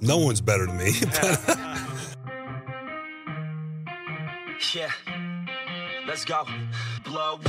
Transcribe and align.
no 0.00 0.18
one's 0.18 0.40
better 0.40 0.66
than 0.66 0.76
me. 0.76 0.92
yeah, 4.74 4.90
let's 6.06 6.24
go. 6.24 6.44
Blow 7.04 7.34
up. 7.34 7.40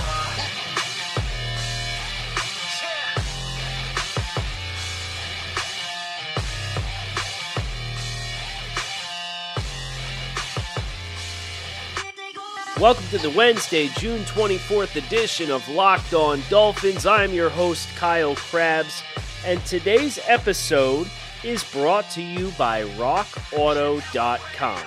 Welcome 12.80 13.06
to 13.10 13.18
the 13.18 13.30
Wednesday, 13.32 13.90
June 13.98 14.22
24th 14.22 14.96
edition 14.96 15.52
of 15.52 15.68
Locked 15.68 16.14
On 16.14 16.42
Dolphins. 16.50 17.06
I'm 17.06 17.34
your 17.34 17.50
host, 17.50 17.90
Kyle 17.98 18.36
Crabbs, 18.36 19.04
and 19.46 19.64
today's 19.66 20.18
episode 20.28 21.12
is 21.44 21.64
brought 21.64 22.10
to 22.12 22.22
you 22.22 22.52
by 22.58 22.84
RockAuto.com. 22.84 24.82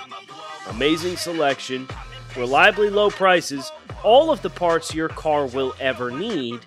Amazing 0.68 1.16
selection, 1.16 1.88
reliably 2.36 2.90
low 2.90 3.10
prices, 3.10 3.72
all 4.02 4.30
of 4.30 4.42
the 4.42 4.50
parts 4.50 4.94
your 4.94 5.08
car 5.08 5.46
will 5.46 5.74
ever 5.80 6.10
need 6.10 6.60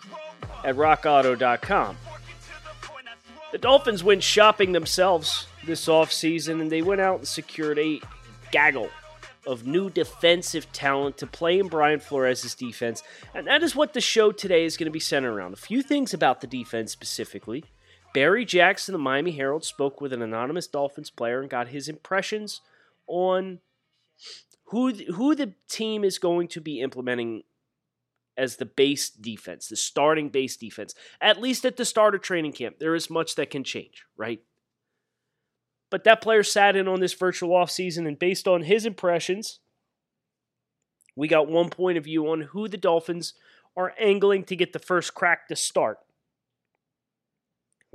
at 0.63 0.75
RockAuto.com. 0.75 1.97
The 3.51 3.57
Dolphins 3.57 4.03
went 4.03 4.23
shopping 4.23 4.71
themselves 4.73 5.47
this 5.65 5.88
offseason 5.88 6.59
and 6.61 6.71
they 6.71 6.81
went 6.81 7.01
out 7.01 7.19
and 7.19 7.27
secured 7.27 7.79
a 7.79 8.01
gaggle 8.51 8.89
of 9.47 9.65
new 9.65 9.89
defensive 9.89 10.71
talent 10.73 11.17
to 11.17 11.27
play 11.27 11.59
in 11.59 11.67
Brian 11.67 11.99
Flores' 11.99 12.55
defense. 12.55 13.03
And 13.33 13.47
that 13.47 13.63
is 13.63 13.75
what 13.75 13.93
the 13.93 14.01
show 14.01 14.31
today 14.31 14.65
is 14.65 14.75
going 14.75 14.88
to 14.88 14.91
be 14.91 14.99
centered 14.99 15.33
around. 15.33 15.53
A 15.53 15.57
few 15.57 15.81
things 15.81 16.13
about 16.13 16.41
the 16.41 16.47
defense 16.47 16.91
specifically. 16.91 17.63
Barry 18.16 18.45
Jackson, 18.45 18.94
the 18.94 18.97
Miami 18.97 19.31
Herald, 19.31 19.66
spoke 19.66 19.99
with 19.99 20.13
an 20.13 20.21
anonymous 20.21 20.67
Dolphins 20.67 21.09
player 21.09 21.41
and 21.41 21.49
got 21.49 21.67
his 21.67 21.89
impressions 21.89 22.61
on 23.07 23.59
who 24.67 24.94
who 24.94 25.35
the 25.35 25.53
team 25.69 26.05
is 26.05 26.17
going 26.17 26.47
to 26.47 26.61
be 26.61 26.80
implementing 26.80 27.44
as 28.38 28.55
the 28.55 28.66
base 28.66 29.09
defense, 29.09 29.67
the 29.67 29.75
starting 29.75 30.30
base 30.30 30.55
defense. 30.55 30.95
At 31.19 31.41
least 31.41 31.66
at 31.66 31.75
the 31.75 31.83
start 31.83 32.16
of 32.16 32.22
training 32.22 32.53
camp, 32.53 32.80
there 32.80 32.95
is 32.95 33.09
much 33.09 33.35
that 33.35 33.49
can 33.49 33.66
change, 33.66 34.05
right? 34.16 34.39
But 35.89 36.05
that 36.05 36.22
player 36.22 36.44
sat 36.44 36.77
in 36.77 36.88
on 36.88 37.02
this 37.02 37.13
virtual 37.13 37.50
offseason, 37.50 38.07
and 38.07 38.17
based 38.17 38.47
on 38.47 38.63
his 38.63 38.85
impressions, 38.85 39.59
we 41.17 41.27
got 41.27 41.50
one 41.50 41.69
point 41.69 41.97
of 41.97 42.05
view 42.05 42.29
on 42.29 42.44
who 42.44 42.69
the 42.69 42.77
Dolphins 42.77 43.33
are 43.75 43.94
angling 44.00 44.45
to 44.45 44.55
get 44.55 44.72
the 44.72 44.79
first 44.79 45.13
crack 45.13 45.50
to 45.50 45.55
start 45.57 46.00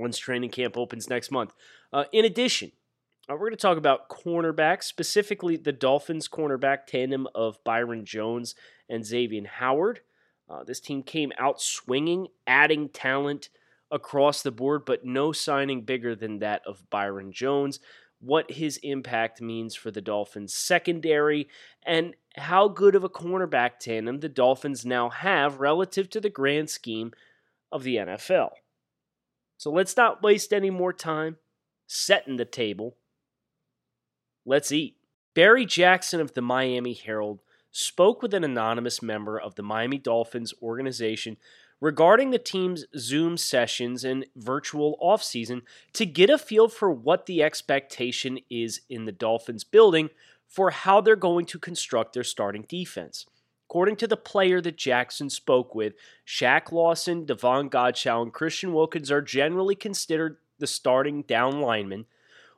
once 0.01 0.17
training 0.17 0.49
camp 0.49 0.75
opens 0.75 1.09
next 1.09 1.31
month. 1.31 1.53
Uh, 1.93 2.05
in 2.11 2.25
addition, 2.25 2.71
uh, 3.29 3.33
we're 3.33 3.47
going 3.49 3.51
to 3.51 3.57
talk 3.57 3.77
about 3.77 4.09
cornerbacks, 4.09 4.83
specifically 4.83 5.55
the 5.55 5.71
Dolphins 5.71 6.27
cornerback 6.27 6.85
tandem 6.87 7.27
of 7.35 7.63
Byron 7.63 8.03
Jones 8.03 8.55
and 8.89 9.05
Xavier 9.05 9.47
Howard. 9.47 10.01
Uh, 10.49 10.63
this 10.63 10.79
team 10.79 11.03
came 11.03 11.31
out 11.37 11.61
swinging, 11.61 12.27
adding 12.45 12.89
talent 12.89 13.49
across 13.89 14.41
the 14.41 14.51
board, 14.51 14.85
but 14.85 15.05
no 15.05 15.31
signing 15.31 15.83
bigger 15.83 16.15
than 16.15 16.39
that 16.39 16.61
of 16.65 16.89
Byron 16.89 17.31
Jones. 17.31 17.79
What 18.19 18.51
his 18.51 18.77
impact 18.77 19.41
means 19.41 19.75
for 19.75 19.91
the 19.91 20.01
Dolphins' 20.01 20.53
secondary, 20.53 21.47
and 21.83 22.15
how 22.35 22.67
good 22.67 22.95
of 22.95 23.03
a 23.03 23.09
cornerback 23.09 23.79
tandem 23.79 24.19
the 24.19 24.29
Dolphins 24.29 24.85
now 24.85 25.09
have 25.09 25.59
relative 25.59 26.09
to 26.11 26.19
the 26.19 26.29
grand 26.29 26.69
scheme 26.69 27.11
of 27.71 27.83
the 27.83 27.95
NFL. 27.95 28.51
So 29.61 29.69
let's 29.69 29.95
not 29.95 30.23
waste 30.23 30.53
any 30.53 30.71
more 30.71 30.91
time 30.91 31.37
setting 31.85 32.37
the 32.37 32.45
table. 32.45 32.97
Let's 34.43 34.71
eat. 34.71 34.95
Barry 35.35 35.67
Jackson 35.67 36.19
of 36.19 36.33
the 36.33 36.41
Miami 36.41 36.93
Herald 36.93 37.41
spoke 37.69 38.23
with 38.23 38.33
an 38.33 38.43
anonymous 38.43 39.03
member 39.03 39.39
of 39.39 39.53
the 39.53 39.61
Miami 39.61 39.99
Dolphins 39.99 40.51
organization 40.63 41.37
regarding 41.79 42.31
the 42.31 42.39
team's 42.39 42.85
Zoom 42.97 43.37
sessions 43.37 44.03
and 44.03 44.25
virtual 44.35 44.97
offseason 44.99 45.61
to 45.93 46.07
get 46.07 46.31
a 46.31 46.39
feel 46.39 46.67
for 46.67 46.89
what 46.89 47.27
the 47.27 47.43
expectation 47.43 48.39
is 48.49 48.81
in 48.89 49.05
the 49.05 49.11
Dolphins 49.11 49.63
building 49.63 50.09
for 50.47 50.71
how 50.71 51.01
they're 51.01 51.15
going 51.15 51.45
to 51.45 51.59
construct 51.59 52.13
their 52.13 52.23
starting 52.23 52.65
defense. 52.67 53.27
According 53.71 53.95
to 53.97 54.07
the 54.07 54.17
player 54.17 54.59
that 54.59 54.75
Jackson 54.75 55.29
spoke 55.29 55.73
with, 55.73 55.93
Shaq 56.27 56.73
Lawson, 56.73 57.23
Davon 57.23 57.69
Godchaux, 57.69 58.21
and 58.21 58.33
Christian 58.33 58.73
Wilkins 58.73 59.09
are 59.09 59.21
generally 59.21 59.75
considered 59.75 60.39
the 60.59 60.67
starting 60.67 61.21
down 61.21 61.61
linemen, 61.61 62.05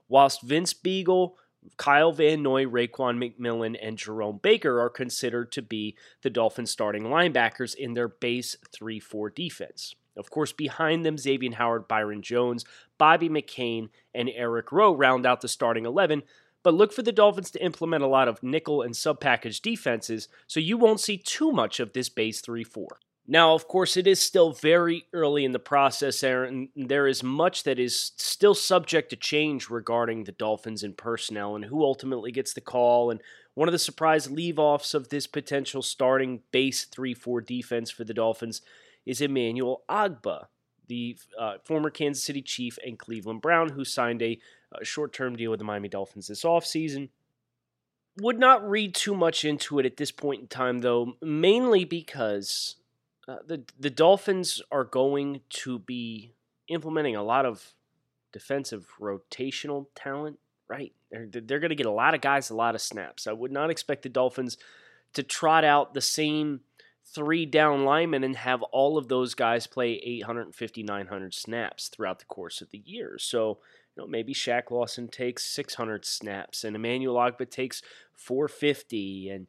whilst 0.09 0.41
Vince 0.41 0.74
Biegel, 0.74 1.34
Kyle 1.78 2.13
Van 2.13 2.41
Noy, 2.41 2.66
Raekwon 2.66 3.19
McMillan, 3.19 3.78
and 3.79 3.96
Jerome 3.96 4.40
Baker 4.41 4.81
are 4.81 4.90
considered 4.90 5.51
to 5.51 5.62
be 5.62 5.96
the 6.24 6.31
Dolphins' 6.31 6.72
starting 6.72 7.03
linebackers 7.03 7.75
in 7.75 7.94
their 7.94 8.07
base 8.07 8.57
3 8.72 9.00
4 9.00 9.30
defense. 9.30 9.94
Of 10.18 10.31
course, 10.31 10.51
behind 10.51 11.06
them, 11.06 11.19
Xavier 11.19 11.53
Howard, 11.53 11.88
Byron 11.88 12.24
Jones, 12.24 12.66
Bobby 12.97 13.30
McCain, 13.30 13.90
and 14.16 14.31
Eric 14.34 14.72
Rowe 14.72 14.95
round 14.95 15.28
out 15.28 15.41
the 15.41 15.47
starting 15.47 15.85
11. 15.85 16.24
But 16.63 16.74
look 16.74 16.94
for 16.94 17.01
the 17.01 17.12
Dolphins 17.12 17.51
to 17.51 17.63
implement 17.63 18.03
a 18.03 18.07
lot 18.07 18.28
of 18.28 18.41
nickel 18.41 18.81
and 18.81 18.96
sub 18.96 19.19
package 19.19 19.62
defenses, 19.62 20.29
so 20.47 20.59
you 20.59 20.78
won't 20.78 21.01
see 21.01 21.18
too 21.18 21.51
much 21.51 21.79
of 21.79 21.94
this 21.94 22.09
base 22.09 22.41
3 22.41 22.63
4. 22.63 23.00
Now, 23.25 23.53
of 23.53 23.68
course, 23.69 23.96
it 23.96 24.06
is 24.06 24.19
still 24.19 24.51
very 24.51 25.06
early 25.13 25.46
in 25.46 25.53
the 25.53 25.59
process, 25.59 26.24
and 26.24 26.68
there 26.75 27.07
is 27.07 27.24
much 27.24 27.63
that 27.63 27.79
is 27.79 28.12
still 28.18 28.53
subject 28.53 29.09
to 29.12 29.16
change 29.16 29.69
regarding 29.69 30.25
the 30.25 30.34
Dolphins 30.34 30.84
and 30.84 30.97
personnel 30.97 31.56
and 31.56 31.66
who 31.66 31.84
ultimately 31.84 32.34
gets 32.34 32.53
the 32.53 32.59
call. 32.59 33.12
And 33.12 33.22
one 33.53 33.69
of 33.69 33.72
the 33.72 33.80
surprise 33.80 34.30
leave 34.30 34.59
offs 34.59 34.94
of 34.94 35.07
this 35.07 35.25
potential 35.25 35.81
starting 35.81 36.41
base 36.51 36.84
3 36.84 37.13
4 37.13 37.41
defense 37.41 37.90
for 37.90 38.03
the 38.03 38.13
Dolphins 38.13 38.62
is 39.06 39.22
Emmanuel 39.22 39.84
Ogbah, 39.90 40.47
the 40.88 41.18
uh, 41.40 41.56
former 41.63 41.90
Kansas 41.90 42.24
City 42.24 42.41
Chief 42.41 42.78
and 42.85 43.00
Cleveland 43.00 43.41
Brown, 43.41 43.69
who 43.69 43.85
signed 43.85 44.22
a, 44.22 44.40
a 44.80 44.86
short 44.86 45.14
term 45.14 45.36
deal 45.36 45.52
with 45.52 45.60
the 45.60 45.66
Miami 45.66 45.90
Dolphins 45.90 46.28
this 46.28 46.44
offseason. 46.44 47.10
Would 48.22 48.40
not 48.40 48.68
read 48.70 48.94
too 48.94 49.16
much 49.16 49.44
into 49.44 49.80
it 49.80 49.86
at 49.86 49.98
this 49.98 50.12
point 50.12 50.42
in 50.42 50.48
time, 50.48 50.80
though, 50.80 51.14
mainly 51.22 51.84
because 51.84 52.76
uh, 53.28 53.38
the 53.46 53.64
the 53.80 53.90
Dolphins 53.90 54.62
are 54.72 54.84
going 54.84 55.42
to 55.50 55.80
be 55.80 56.32
implementing 56.68 57.16
a 57.16 57.24
lot 57.24 57.46
of 57.46 57.74
defensive 58.32 58.88
rotational 59.00 59.88
talent. 59.96 60.40
Right, 60.68 60.94
they're 61.12 61.28
they're 61.30 61.60
going 61.60 61.70
to 61.70 61.76
get 61.76 61.86
a 61.86 61.92
lot 61.92 62.14
of 62.14 62.22
guys, 62.22 62.50
a 62.50 62.56
lot 62.56 62.76
of 62.76 62.82
snaps. 62.82 63.28
I 63.28 63.34
would 63.34 63.52
not 63.52 63.70
expect 63.70 64.04
the 64.04 64.10
Dolphins 64.10 64.58
to 65.14 65.24
trot 65.24 65.64
out 65.64 65.94
the 65.94 66.02
same 66.02 66.62
three 67.06 67.46
down 67.46 67.86
linemen 67.86 68.24
and 68.24 68.36
have 68.36 68.62
all 68.64 68.98
of 68.98 69.08
those 69.08 69.36
guys 69.36 69.68
play 69.68 69.94
850, 70.04 70.84
900 70.84 71.34
snaps 71.34 71.90
throughout 71.90 72.20
the 72.20 72.26
course 72.26 72.62
of 72.62 72.70
the 72.72 72.82
year. 72.86 73.18
So, 73.20 73.60
you 73.96 74.04
know, 74.04 74.08
maybe 74.08 74.34
Shaq 74.34 74.72
Lawson 74.72 75.07
takes 75.07 75.45
600 75.45 76.06
snaps 76.06 76.63
and 76.63 76.75
Emmanuel 76.75 77.16
Ogbah 77.16 77.50
takes 77.50 77.81
450 78.13 79.30
and 79.30 79.48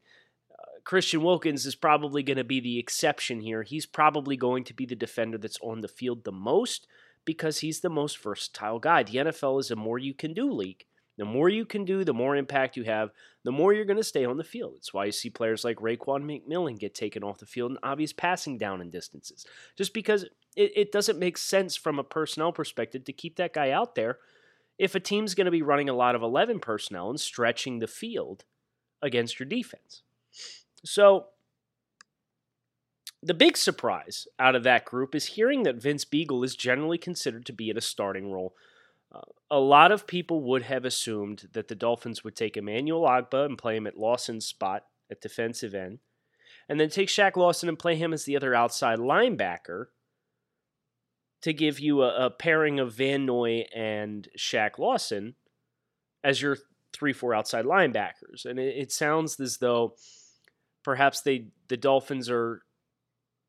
uh, 0.53 0.81
Christian 0.85 1.23
Wilkins 1.23 1.65
is 1.65 1.75
probably 1.75 2.23
going 2.23 2.37
to 2.37 2.45
be 2.45 2.61
the 2.61 2.79
exception 2.79 3.41
here. 3.41 3.63
He's 3.63 3.87
probably 3.87 4.37
going 4.37 4.65
to 4.65 4.75
be 4.75 4.87
the 4.87 4.95
defender 4.95 5.39
that's 5.39 5.59
on 5.63 5.81
the 5.81 5.89
field 5.89 6.25
the 6.25 6.33
most 6.33 6.87
because 7.25 7.61
he's 7.61 7.81
the 7.81 7.89
most 7.89 8.19
versatile 8.19 8.79
guy. 8.79 9.03
The 9.03 9.17
NFL 9.17 9.61
is 9.61 9.71
a 9.71 9.77
more 9.77 9.99
you 9.99 10.13
can 10.13 10.35
do 10.35 10.53
league. 10.53 10.85
The 11.17 11.25
more 11.25 11.49
you 11.49 11.65
can 11.65 11.85
do, 11.85 12.05
the 12.05 12.13
more 12.13 12.35
impact 12.35 12.77
you 12.77 12.83
have, 12.85 13.11
the 13.45 13.53
more 13.53 13.73
you're 13.73 13.85
going 13.85 13.99
to 13.99 14.05
stay 14.05 14.25
on 14.25 14.37
the 14.37 14.43
field. 14.43 14.75
That's 14.75 14.93
why 14.93 15.05
you 15.05 15.13
see 15.13 15.31
players 15.31 15.65
like 15.65 15.77
Raekwon 15.77 16.25
McMillan 16.25 16.79
get 16.79 16.95
taken 16.95 17.23
off 17.23 17.39
the 17.39 17.47
field 17.47 17.71
in 17.71 17.79
obvious 17.85 18.13
passing 18.13 18.59
down 18.59 18.81
in 18.81 18.91
distances. 18.91 19.47
Just 19.77 19.95
because 19.95 20.25
it, 20.57 20.73
it 20.75 20.93
doesn't 20.93 21.19
make 21.19 21.39
sense 21.39 21.77
from 21.77 22.01
a 22.01 22.05
personnel 22.05 22.53
perspective 22.53 23.05
to 23.05 23.13
keep 23.13 23.37
that 23.37 23.53
guy 23.53 23.71
out 23.71 23.95
there 23.95 24.19
if 24.79 24.95
a 24.95 25.01
team's 25.01 25.35
going 25.35 25.45
to 25.47 25.51
be 25.51 25.63
running 25.63 25.89
a 25.89 25.95
lot 25.95 26.15
of 26.15 26.23
11 26.23 26.61
personnel 26.61 27.11
and 27.11 27.21
stretching 27.21 27.79
the 27.79 27.87
field 27.87 28.45
against 29.03 29.39
your 29.39 29.49
defense. 29.49 30.03
So, 30.85 31.27
the 33.23 33.35
big 33.35 33.57
surprise 33.57 34.27
out 34.39 34.55
of 34.55 34.65
that 34.65 34.85
group 34.85 35.15
is 35.15 35.25
hearing 35.27 35.63
that 35.63 35.81
Vince 35.81 36.05
Biegel 36.05 36.45
is 36.45 36.57
generally 36.57 36.99
considered 36.99 37.47
to 37.47 37.53
be 37.55 37.71
in 37.71 37.79
a 37.79 37.81
starting 37.81 38.31
role 38.31 38.55
Uh, 39.13 39.21
a 39.51 39.61
lot 39.61 39.93
of 39.93 40.07
people 40.07 40.41
would 40.43 40.65
have 40.65 40.85
assumed 40.85 41.49
that 41.53 41.69
the 41.69 41.75
Dolphins 41.77 42.25
would 42.25 42.35
take 42.35 42.57
Emmanuel 42.57 43.03
Ogbah 43.03 43.47
and 43.47 43.57
play 43.57 43.77
him 43.77 43.87
at 43.87 43.97
Lawson's 43.99 44.45
spot 44.47 44.87
at 45.11 45.21
defensive 45.21 45.75
end, 45.75 46.01
and 46.69 46.81
then 46.81 46.89
take 46.89 47.09
Shaq 47.09 47.37
Lawson 47.37 47.69
and 47.69 47.79
play 47.79 47.95
him 47.97 48.13
as 48.13 48.25
the 48.25 48.37
other 48.37 48.55
outside 48.55 48.99
linebacker 48.99 49.87
to 51.45 51.53
give 51.53 51.79
you 51.79 52.03
a, 52.03 52.27
a 52.27 52.31
pairing 52.31 52.81
of 52.81 52.95
Van 52.95 53.27
Noy 53.27 53.67
and 53.75 54.27
Shaq 54.37 54.79
Lawson 54.79 55.35
as 56.25 56.41
your 56.41 56.57
three, 56.95 57.13
four 57.13 57.35
outside 57.35 57.67
linebackers. 57.67 58.47
And 58.47 58.59
it, 58.59 58.75
it 58.79 58.93
sounds 58.93 59.39
as 59.39 59.59
though 59.59 59.95
perhaps 60.83 61.21
they 61.21 61.49
the 61.69 61.77
Dolphins 61.77 62.31
are 62.31 62.63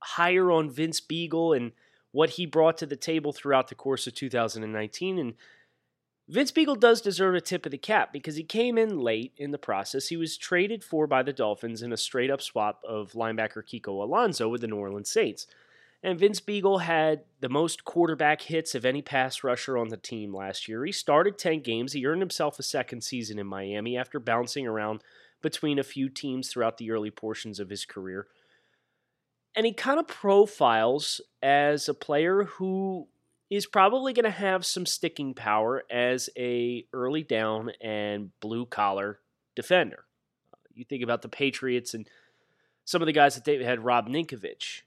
higher 0.04 0.52
on 0.52 0.70
Vince 0.70 1.00
Biegel 1.00 1.56
and 1.56 1.72
what 2.12 2.32
he 2.32 2.46
brought 2.46 2.78
to 2.80 2.86
the 2.86 2.98
table 2.98 3.32
throughout 3.32 3.70
the 3.70 3.76
course 3.76 4.08
of 4.08 4.14
2019. 4.14 5.18
And 5.18 5.36
Vince 6.28 6.52
Biegel 6.52 6.78
does 6.78 7.00
deserve 7.00 7.36
a 7.36 7.40
tip 7.40 7.66
of 7.66 7.72
the 7.72 7.78
cap 7.78 8.12
because 8.12 8.36
he 8.36 8.44
came 8.44 8.78
in 8.78 9.00
late 9.00 9.32
in 9.38 9.52
the 9.52 9.58
process. 9.58 10.10
He 10.10 10.18
was 10.18 10.36
traded 10.36 10.84
for 10.84 11.08
by 11.08 11.24
the 11.24 11.32
Dolphins 11.32 11.82
in 11.82 11.94
a 11.94 11.98
straight 11.98 12.30
up 12.30 12.42
swap 12.42 12.82
of 12.86 13.14
linebacker 13.14 13.64
Kiko 13.64 14.04
Alonso 14.04 14.50
with 14.50 14.60
the 14.60 14.68
New 14.68 14.76
Orleans 14.76 15.10
Saints. 15.10 15.48
And 16.04 16.20
Vince 16.20 16.40
Biegel 16.40 16.82
had 16.82 17.24
the 17.40 17.50
most 17.50 17.84
quarterback 17.84 18.44
hits 18.44 18.76
of 18.76 18.86
any 18.86 19.02
pass 19.02 19.44
rusher 19.44 19.78
on 19.78 19.90
the 19.90 19.98
team 19.98 20.36
last 20.36 20.68
year. 20.68 20.86
He 20.86 20.92
started 20.92 21.38
10 21.38 21.62
games. 21.62 21.94
He 21.94 22.06
earned 22.06 22.22
himself 22.22 22.60
a 22.60 22.64
second 22.64 23.02
season 23.02 23.40
in 23.40 23.48
Miami 23.48 23.98
after 23.98 24.20
bouncing 24.20 24.68
around 24.68 25.02
between 25.42 25.80
a 25.80 25.84
few 25.84 26.10
teams 26.10 26.50
throughout 26.50 26.78
the 26.78 26.92
early 26.92 27.12
portions 27.12 27.60
of 27.60 27.70
his 27.70 27.86
career. 27.86 28.28
And 29.56 29.66
he 29.66 29.74
kind 29.74 30.00
of 30.00 30.08
profiles 30.08 31.22
as 31.42 31.88
a 31.88 31.94
player 31.94 32.44
who 32.44 33.08
is 33.50 33.66
probably 33.66 34.14
going 34.14 34.26
to 34.26 34.32
have 34.32 34.66
some 34.66 34.86
sticking 34.86 35.34
power 35.34 35.84
as 35.90 36.30
a 36.38 36.86
early 36.94 37.24
down 37.24 37.72
and 37.82 38.32
blue 38.40 38.66
collar 38.66 39.20
defender. 39.56 40.06
You 40.74 40.84
think 40.84 41.04
about 41.04 41.22
the 41.22 41.30
Patriots 41.30 41.94
and 41.94 42.08
some 42.84 43.02
of 43.02 43.06
the 43.06 43.14
guys 43.14 43.36
that 43.36 43.46
they 43.46 43.64
had 43.64 43.86
Rob 43.86 44.10
Ninkovich, 44.10 44.82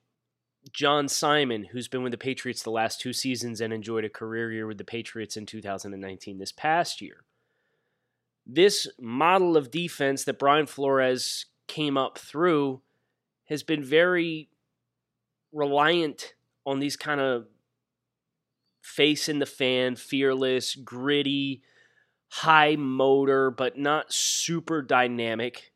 John 0.73 1.09
Simon, 1.09 1.65
who's 1.65 1.89
been 1.89 2.03
with 2.03 2.13
the 2.13 2.19
Patriots 2.19 2.63
the 2.63 2.71
last 2.71 3.01
two 3.01 3.13
seasons 3.13 3.61
and 3.61 3.73
enjoyed 3.73 4.05
a 4.05 4.09
career 4.09 4.53
year 4.53 4.67
with 4.67 4.79
the 4.79 4.85
Patriots 4.85 5.37
in 5.37 5.47
2019 5.47 6.39
this 6.39 6.53
past 6.53 7.01
year. 7.01 7.25
This 8.47 8.87
model 9.01 9.57
of 9.57 9.71
defense 9.71 10.25
that 10.25 10.39
Brian 10.39 10.67
Flores 10.67 11.47
came 11.67 11.97
up 11.97 12.19
through 12.19 12.81
has 13.47 13.63
been 13.63 13.83
very 13.83 14.49
reliant 15.53 16.35
on 16.67 16.81
these 16.81 16.97
kind 16.97 17.21
of 17.21 17.47
face 18.83 19.29
in 19.29 19.39
the 19.39 19.47
fan, 19.47 19.97
fearless, 19.97 20.75
gritty, 20.75 21.63
high 22.31 22.77
motor, 22.77 23.51
but 23.51 23.79
not 23.79 24.13
super 24.13 24.83
dynamic 24.83 25.73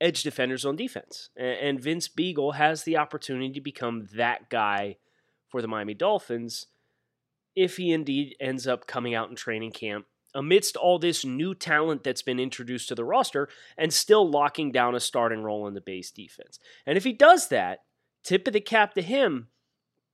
edge 0.00 0.22
defenders 0.22 0.64
on 0.64 0.76
defense. 0.76 1.30
And 1.36 1.80
Vince 1.80 2.08
Biegel 2.08 2.54
has 2.54 2.84
the 2.84 2.96
opportunity 2.96 3.50
to 3.50 3.60
become 3.60 4.08
that 4.14 4.48
guy 4.48 4.96
for 5.48 5.62
the 5.62 5.68
Miami 5.68 5.94
Dolphins 5.94 6.66
if 7.56 7.76
he 7.76 7.92
indeed 7.92 8.36
ends 8.38 8.66
up 8.66 8.86
coming 8.86 9.14
out 9.14 9.30
in 9.30 9.36
training 9.36 9.72
camp 9.72 10.06
amidst 10.34 10.76
all 10.76 10.98
this 10.98 11.24
new 11.24 11.54
talent 11.54 12.04
that's 12.04 12.22
been 12.22 12.38
introduced 12.38 12.88
to 12.88 12.94
the 12.94 13.04
roster 13.04 13.48
and 13.76 13.92
still 13.92 14.28
locking 14.28 14.70
down 14.70 14.94
a 14.94 15.00
starting 15.00 15.42
role 15.42 15.66
in 15.66 15.74
the 15.74 15.80
base 15.80 16.10
defense. 16.10 16.58
And 16.86 16.96
if 16.96 17.04
he 17.04 17.12
does 17.12 17.48
that, 17.48 17.80
tip 18.22 18.46
of 18.46 18.52
the 18.52 18.60
cap 18.60 18.94
to 18.94 19.02
him. 19.02 19.48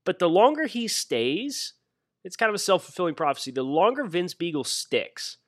But 0.04 0.18
the 0.18 0.28
longer 0.28 0.66
he 0.66 0.88
stays, 0.88 1.74
it's 2.22 2.36
kind 2.36 2.48
of 2.48 2.54
a 2.54 2.58
self 2.58 2.84
fulfilling 2.84 3.14
prophecy. 3.14 3.50
The 3.50 3.62
longer 3.62 4.04
Vince 4.04 4.34
Biegel 4.34 4.66
sticks, 4.66 5.38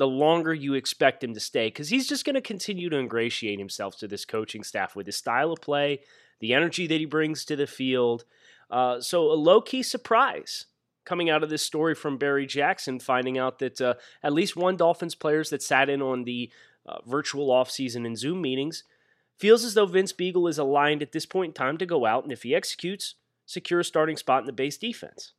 the 0.00 0.06
longer 0.06 0.54
you 0.54 0.72
expect 0.72 1.22
him 1.22 1.34
to 1.34 1.40
stay 1.40 1.66
because 1.66 1.90
he's 1.90 2.08
just 2.08 2.24
going 2.24 2.34
to 2.34 2.40
continue 2.40 2.88
to 2.88 2.96
ingratiate 2.96 3.58
himself 3.58 3.98
to 3.98 4.08
this 4.08 4.24
coaching 4.24 4.64
staff 4.64 4.96
with 4.96 5.04
his 5.04 5.16
style 5.16 5.52
of 5.52 5.60
play, 5.60 6.00
the 6.38 6.54
energy 6.54 6.86
that 6.86 7.00
he 7.00 7.04
brings 7.04 7.44
to 7.44 7.54
the 7.54 7.66
field. 7.66 8.24
Uh, 8.70 8.98
so, 9.02 9.30
a 9.30 9.34
low 9.34 9.60
key 9.60 9.82
surprise 9.82 10.64
coming 11.04 11.28
out 11.28 11.42
of 11.42 11.50
this 11.50 11.60
story 11.60 11.94
from 11.94 12.16
Barry 12.16 12.46
Jackson, 12.46 12.98
finding 12.98 13.36
out 13.36 13.58
that 13.58 13.78
uh, 13.78 13.92
at 14.22 14.32
least 14.32 14.56
one 14.56 14.74
Dolphins 14.74 15.14
players 15.14 15.50
that 15.50 15.62
sat 15.62 15.90
in 15.90 16.00
on 16.00 16.24
the 16.24 16.50
uh, 16.86 17.00
virtual 17.06 17.48
offseason 17.48 18.06
and 18.06 18.16
Zoom 18.16 18.40
meetings 18.40 18.84
feels 19.36 19.66
as 19.66 19.74
though 19.74 19.84
Vince 19.84 20.14
Biegel 20.14 20.48
is 20.48 20.56
aligned 20.56 21.02
at 21.02 21.12
this 21.12 21.26
point 21.26 21.50
in 21.50 21.54
time 21.54 21.76
to 21.76 21.84
go 21.84 22.06
out 22.06 22.22
and 22.22 22.32
if 22.32 22.42
he 22.42 22.54
executes, 22.54 23.16
secure 23.44 23.80
a 23.80 23.84
starting 23.84 24.16
spot 24.16 24.40
in 24.40 24.46
the 24.46 24.52
base 24.54 24.78
defense. 24.78 25.34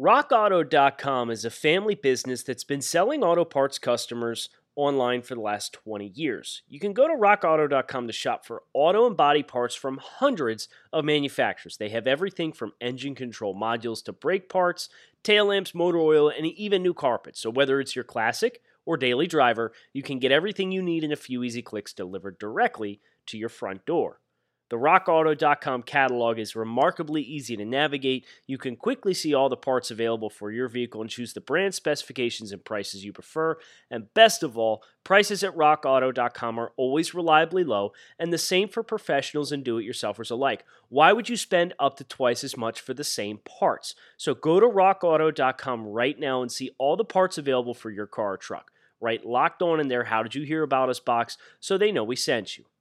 RockAuto.com 0.00 1.30
is 1.30 1.44
a 1.44 1.50
family 1.50 1.94
business 1.94 2.42
that's 2.42 2.64
been 2.64 2.80
selling 2.80 3.22
auto 3.22 3.44
parts 3.44 3.78
customers 3.78 4.48
online 4.74 5.20
for 5.20 5.34
the 5.34 5.42
last 5.42 5.74
20 5.74 6.06
years. 6.14 6.62
You 6.70 6.80
can 6.80 6.94
go 6.94 7.06
to 7.06 7.12
rockauto.com 7.12 8.06
to 8.06 8.12
shop 8.14 8.46
for 8.46 8.62
auto 8.72 9.06
and 9.06 9.14
body 9.14 9.42
parts 9.42 9.74
from 9.74 10.00
hundreds 10.02 10.68
of 10.90 11.04
manufacturers. 11.04 11.76
They 11.76 11.90
have 11.90 12.06
everything 12.06 12.54
from 12.54 12.72
engine 12.80 13.14
control 13.14 13.54
modules 13.54 14.02
to 14.04 14.12
brake 14.14 14.48
parts, 14.48 14.88
tail 15.22 15.44
lamps, 15.44 15.74
motor 15.74 15.98
oil, 15.98 16.30
and 16.30 16.46
even 16.46 16.82
new 16.82 16.94
carpets. 16.94 17.38
So 17.38 17.50
whether 17.50 17.78
it's 17.78 17.94
your 17.94 18.04
classic 18.04 18.62
or 18.86 18.96
daily 18.96 19.26
driver, 19.26 19.70
you 19.92 20.02
can 20.02 20.18
get 20.18 20.32
everything 20.32 20.72
you 20.72 20.80
need 20.80 21.04
in 21.04 21.12
a 21.12 21.16
few 21.16 21.42
easy 21.42 21.60
clicks 21.60 21.92
delivered 21.92 22.38
directly 22.38 23.02
to 23.26 23.36
your 23.36 23.50
front 23.50 23.84
door. 23.84 24.20
The 24.70 24.76
RockAuto.com 24.76 25.82
catalog 25.82 26.38
is 26.38 26.54
remarkably 26.54 27.22
easy 27.22 27.56
to 27.56 27.64
navigate. 27.64 28.24
You 28.46 28.56
can 28.56 28.76
quickly 28.76 29.12
see 29.12 29.34
all 29.34 29.48
the 29.48 29.56
parts 29.56 29.90
available 29.90 30.30
for 30.30 30.52
your 30.52 30.68
vehicle 30.68 31.00
and 31.00 31.10
choose 31.10 31.32
the 31.32 31.40
brand 31.40 31.74
specifications 31.74 32.52
and 32.52 32.64
prices 32.64 33.04
you 33.04 33.12
prefer. 33.12 33.58
And 33.90 34.14
best 34.14 34.44
of 34.44 34.56
all, 34.56 34.84
prices 35.02 35.42
at 35.42 35.56
RockAuto.com 35.56 36.60
are 36.60 36.72
always 36.76 37.14
reliably 37.14 37.64
low, 37.64 37.92
and 38.16 38.32
the 38.32 38.38
same 38.38 38.68
for 38.68 38.84
professionals 38.84 39.50
and 39.50 39.64
do 39.64 39.78
it 39.78 39.84
yourselfers 39.84 40.30
alike. 40.30 40.64
Why 40.88 41.12
would 41.12 41.28
you 41.28 41.36
spend 41.36 41.74
up 41.80 41.96
to 41.96 42.04
twice 42.04 42.44
as 42.44 42.56
much 42.56 42.80
for 42.80 42.94
the 42.94 43.02
same 43.02 43.38
parts? 43.38 43.96
So 44.16 44.34
go 44.34 44.60
to 44.60 44.66
RockAuto.com 44.66 45.88
right 45.88 46.18
now 46.18 46.42
and 46.42 46.52
see 46.52 46.70
all 46.78 46.96
the 46.96 47.04
parts 47.04 47.38
available 47.38 47.74
for 47.74 47.90
your 47.90 48.06
car 48.06 48.34
or 48.34 48.36
truck. 48.36 48.70
Write 49.00 49.26
locked 49.26 49.62
on 49.62 49.80
in 49.80 49.88
there, 49.88 50.04
How 50.04 50.22
Did 50.22 50.36
You 50.36 50.44
Hear 50.44 50.62
About 50.62 50.90
Us 50.90 51.00
box 51.00 51.36
so 51.58 51.76
they 51.76 51.90
know 51.90 52.04
we 52.04 52.14
sent 52.14 52.56
you. 52.56 52.66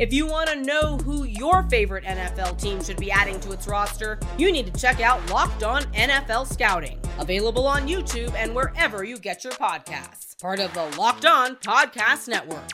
If 0.00 0.14
you 0.14 0.24
want 0.24 0.48
to 0.48 0.56
know 0.56 0.96
who 0.96 1.24
your 1.24 1.64
favorite 1.64 2.04
NFL 2.04 2.58
team 2.58 2.82
should 2.82 2.96
be 2.96 3.10
adding 3.10 3.38
to 3.40 3.52
its 3.52 3.68
roster, 3.68 4.18
you 4.38 4.50
need 4.50 4.72
to 4.72 4.80
check 4.80 5.02
out 5.02 5.30
Locked 5.30 5.62
On 5.62 5.82
NFL 5.92 6.50
Scouting, 6.50 6.98
available 7.18 7.66
on 7.66 7.86
YouTube 7.86 8.32
and 8.34 8.54
wherever 8.54 9.04
you 9.04 9.18
get 9.18 9.44
your 9.44 9.52
podcasts. 9.52 10.40
Part 10.40 10.58
of 10.58 10.72
the 10.72 10.86
Locked 10.98 11.26
On 11.26 11.54
Podcast 11.56 12.28
Network. 12.28 12.70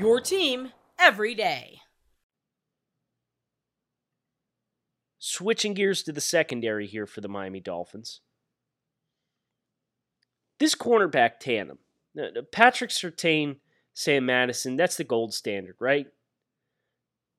Your 0.00 0.22
team 0.22 0.72
every 0.98 1.34
day. 1.34 1.82
Switching 5.18 5.74
gears 5.74 6.02
to 6.04 6.12
the 6.12 6.20
secondary 6.22 6.86
here 6.86 7.04
for 7.06 7.20
the 7.20 7.28
Miami 7.28 7.60
Dolphins. 7.60 8.22
This 10.58 10.74
cornerback 10.74 11.40
tandem, 11.40 11.80
uh, 12.18 12.40
Patrick 12.50 12.88
Surtain, 12.88 13.56
Sam 13.92 14.24
Madison, 14.24 14.76
that's 14.76 14.96
the 14.96 15.04
gold 15.04 15.34
standard, 15.34 15.76
right? 15.78 16.06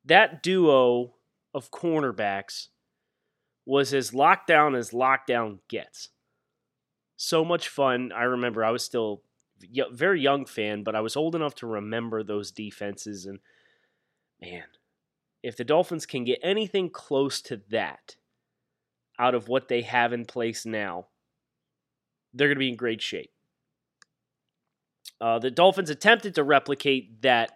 That 0.05 0.41
duo 0.41 1.15
of 1.53 1.71
cornerbacks 1.71 2.67
was 3.65 3.93
as 3.93 4.13
locked 4.13 4.47
down 4.47 4.75
as 4.75 4.91
lockdown 4.91 5.59
gets. 5.69 6.09
So 7.17 7.45
much 7.45 7.67
fun. 7.67 8.11
I 8.11 8.23
remember 8.23 8.65
I 8.65 8.71
was 8.71 8.83
still 8.83 9.23
very 9.91 10.19
young 10.19 10.45
fan, 10.45 10.83
but 10.83 10.95
I 10.95 11.01
was 11.01 11.15
old 11.15 11.35
enough 11.35 11.53
to 11.55 11.67
remember 11.67 12.23
those 12.23 12.51
defenses 12.51 13.25
and 13.25 13.39
man, 14.41 14.63
if 15.43 15.55
the 15.55 15.63
Dolphins 15.63 16.05
can 16.05 16.23
get 16.23 16.39
anything 16.41 16.89
close 16.89 17.41
to 17.43 17.61
that 17.69 18.15
out 19.19 19.35
of 19.35 19.47
what 19.47 19.67
they 19.67 19.81
have 19.83 20.13
in 20.13 20.25
place 20.25 20.65
now, 20.65 21.07
they're 22.33 22.47
going 22.47 22.55
to 22.55 22.59
be 22.59 22.69
in 22.69 22.75
great 22.75 23.01
shape. 23.01 23.31
Uh, 25.19 25.37
the 25.37 25.51
Dolphins 25.51 25.91
attempted 25.91 26.33
to 26.35 26.43
replicate 26.43 27.21
that 27.21 27.51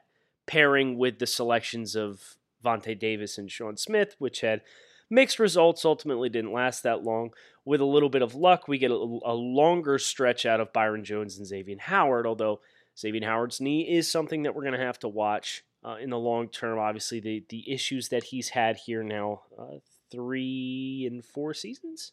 pairing 0.47 0.97
with 0.97 1.19
the 1.19 1.27
selections 1.27 1.95
of 1.95 2.35
Vontae 2.63 2.97
Davis 2.97 3.37
and 3.37 3.51
Sean 3.51 3.77
Smith, 3.77 4.15
which 4.19 4.41
had 4.41 4.61
mixed 5.09 5.39
results, 5.39 5.85
ultimately 5.85 6.29
didn't 6.29 6.53
last 6.53 6.83
that 6.83 7.03
long. 7.03 7.31
with 7.63 7.81
a 7.81 7.85
little 7.85 8.09
bit 8.09 8.21
of 8.21 8.35
luck, 8.35 8.67
we 8.67 8.77
get 8.77 8.91
a, 8.91 8.93
a 8.93 9.33
longer 9.33 9.97
stretch 9.97 10.45
out 10.45 10.59
of 10.59 10.71
Byron 10.71 11.03
Jones 11.03 11.37
and 11.37 11.47
Xavier 11.47 11.77
Howard, 11.79 12.27
although 12.27 12.61
Xavier 12.97 13.25
Howard's 13.25 13.59
knee 13.59 13.81
is 13.81 14.09
something 14.09 14.43
that 14.43 14.55
we're 14.55 14.63
going 14.63 14.79
to 14.79 14.85
have 14.85 14.99
to 14.99 15.07
watch 15.07 15.63
uh, 15.83 15.95
in 15.95 16.11
the 16.11 16.17
long 16.17 16.47
term. 16.47 16.79
Obviously, 16.79 17.19
the, 17.19 17.43
the 17.49 17.71
issues 17.71 18.09
that 18.09 18.25
he's 18.25 18.49
had 18.49 18.77
here 18.77 19.03
now, 19.03 19.41
uh, 19.57 19.79
three 20.11 21.07
and 21.09 21.25
four 21.25 21.53
seasons, 21.53 22.11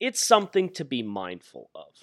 it's 0.00 0.26
something 0.26 0.70
to 0.70 0.84
be 0.84 1.02
mindful 1.02 1.70
of. 1.74 1.94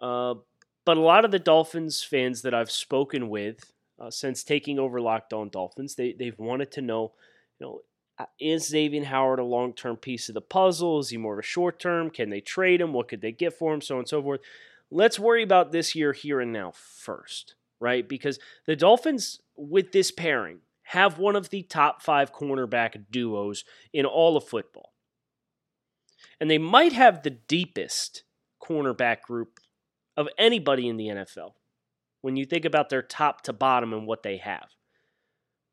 Uh, 0.00 0.40
but 0.84 0.96
a 0.96 1.00
lot 1.00 1.24
of 1.24 1.30
the 1.30 1.38
Dolphins 1.38 2.02
fans 2.02 2.42
that 2.42 2.54
I've 2.54 2.70
spoken 2.70 3.28
with 3.28 3.72
uh, 3.98 4.10
since 4.10 4.42
taking 4.42 4.78
over 4.78 5.00
Locked 5.00 5.32
On 5.32 5.48
Dolphins, 5.48 5.94
they, 5.94 6.12
they've 6.12 6.38
wanted 6.38 6.70
to 6.72 6.82
know, 6.82 7.12
you 7.58 7.66
know, 7.66 7.80
uh, 8.18 8.26
is 8.40 8.68
Xavier 8.68 9.04
Howard 9.04 9.40
a 9.40 9.44
long 9.44 9.72
term 9.72 9.96
piece 9.96 10.28
of 10.28 10.34
the 10.34 10.40
puzzle? 10.40 11.00
Is 11.00 11.10
he 11.10 11.16
more 11.16 11.34
of 11.34 11.40
a 11.40 11.42
short 11.42 11.80
term? 11.80 12.10
Can 12.10 12.30
they 12.30 12.40
trade 12.40 12.80
him? 12.80 12.92
What 12.92 13.08
could 13.08 13.20
they 13.20 13.32
get 13.32 13.54
for 13.54 13.74
him? 13.74 13.80
So 13.80 13.96
on 13.96 14.00
and 14.00 14.08
so 14.08 14.22
forth. 14.22 14.40
Let's 14.90 15.18
worry 15.18 15.42
about 15.42 15.72
this 15.72 15.94
year, 15.94 16.12
here 16.12 16.40
and 16.40 16.52
now 16.52 16.72
first, 16.74 17.54
right? 17.80 18.08
Because 18.08 18.38
the 18.66 18.76
Dolphins, 18.76 19.40
with 19.56 19.90
this 19.90 20.12
pairing, 20.12 20.60
have 20.84 21.18
one 21.18 21.34
of 21.34 21.50
the 21.50 21.62
top 21.62 22.02
five 22.02 22.32
cornerback 22.32 23.04
duos 23.10 23.64
in 23.92 24.06
all 24.06 24.36
of 24.36 24.44
football. 24.44 24.92
And 26.38 26.50
they 26.50 26.58
might 26.58 26.92
have 26.92 27.22
the 27.22 27.30
deepest 27.30 28.22
cornerback 28.62 29.22
group 29.22 29.58
of 30.16 30.28
anybody 30.38 30.88
in 30.88 30.96
the 30.96 31.06
NFL 31.06 31.54
when 32.24 32.36
you 32.36 32.46
think 32.46 32.64
about 32.64 32.88
their 32.88 33.02
top 33.02 33.42
to 33.42 33.52
bottom 33.52 33.92
and 33.92 34.06
what 34.06 34.22
they 34.22 34.38
have 34.38 34.70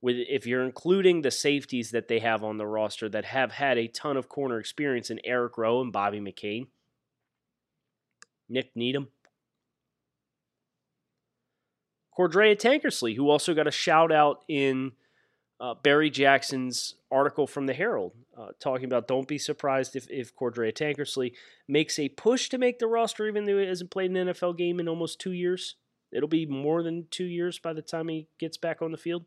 with 0.01 0.17
if 0.27 0.45
you're 0.45 0.65
including 0.65 1.21
the 1.21 1.31
safeties 1.31 1.91
that 1.91 2.09
they 2.09 2.19
have 2.19 2.43
on 2.43 2.57
the 2.57 2.67
roster 2.67 3.07
that 3.07 3.23
have 3.23 3.53
had 3.53 3.77
a 3.77 3.87
ton 3.87 4.17
of 4.17 4.27
corner 4.27 4.59
experience 4.59 5.09
in 5.09 5.21
Eric 5.23 5.57
Rowe 5.57 5.79
and 5.79 5.93
Bobby 5.93 6.19
McCain, 6.19 6.67
Nik 8.49 8.71
Needham, 8.75 9.07
Cordrea 12.19 12.57
Tankersley, 12.57 13.15
who 13.15 13.29
also 13.29 13.53
got 13.53 13.67
a 13.67 13.71
shout 13.71 14.11
out 14.11 14.43
in 14.49 14.91
uh, 15.61 15.75
Barry 15.75 16.09
Jackson's 16.09 16.95
article 17.09 17.47
from 17.47 17.65
the 17.65 17.73
Herald, 17.73 18.11
uh, 18.37 18.49
talking 18.59 18.87
about 18.87 19.07
don't 19.07 19.27
be 19.27 19.37
surprised 19.37 19.95
if, 19.95 20.05
if 20.09 20.35
Cordrea 20.35 20.73
Tankersley 20.73 21.31
makes 21.69 21.97
a 21.97 22.09
push 22.09 22.49
to 22.49 22.57
make 22.57 22.79
the 22.79 22.87
roster, 22.87 23.25
even 23.25 23.45
though 23.45 23.57
he 23.57 23.67
hasn't 23.67 23.89
played 23.89 24.11
an 24.11 24.27
NFL 24.27 24.57
game 24.57 24.81
in 24.81 24.89
almost 24.89 25.17
two 25.17 25.31
years. 25.31 25.75
It'll 26.11 26.29
be 26.29 26.45
more 26.45 26.83
than 26.83 27.07
two 27.09 27.25
years 27.25 27.59
by 27.59 27.73
the 27.73 27.81
time 27.81 28.07
he 28.07 28.27
gets 28.39 28.57
back 28.57 28.81
on 28.81 28.91
the 28.91 28.97
field. 28.97 29.25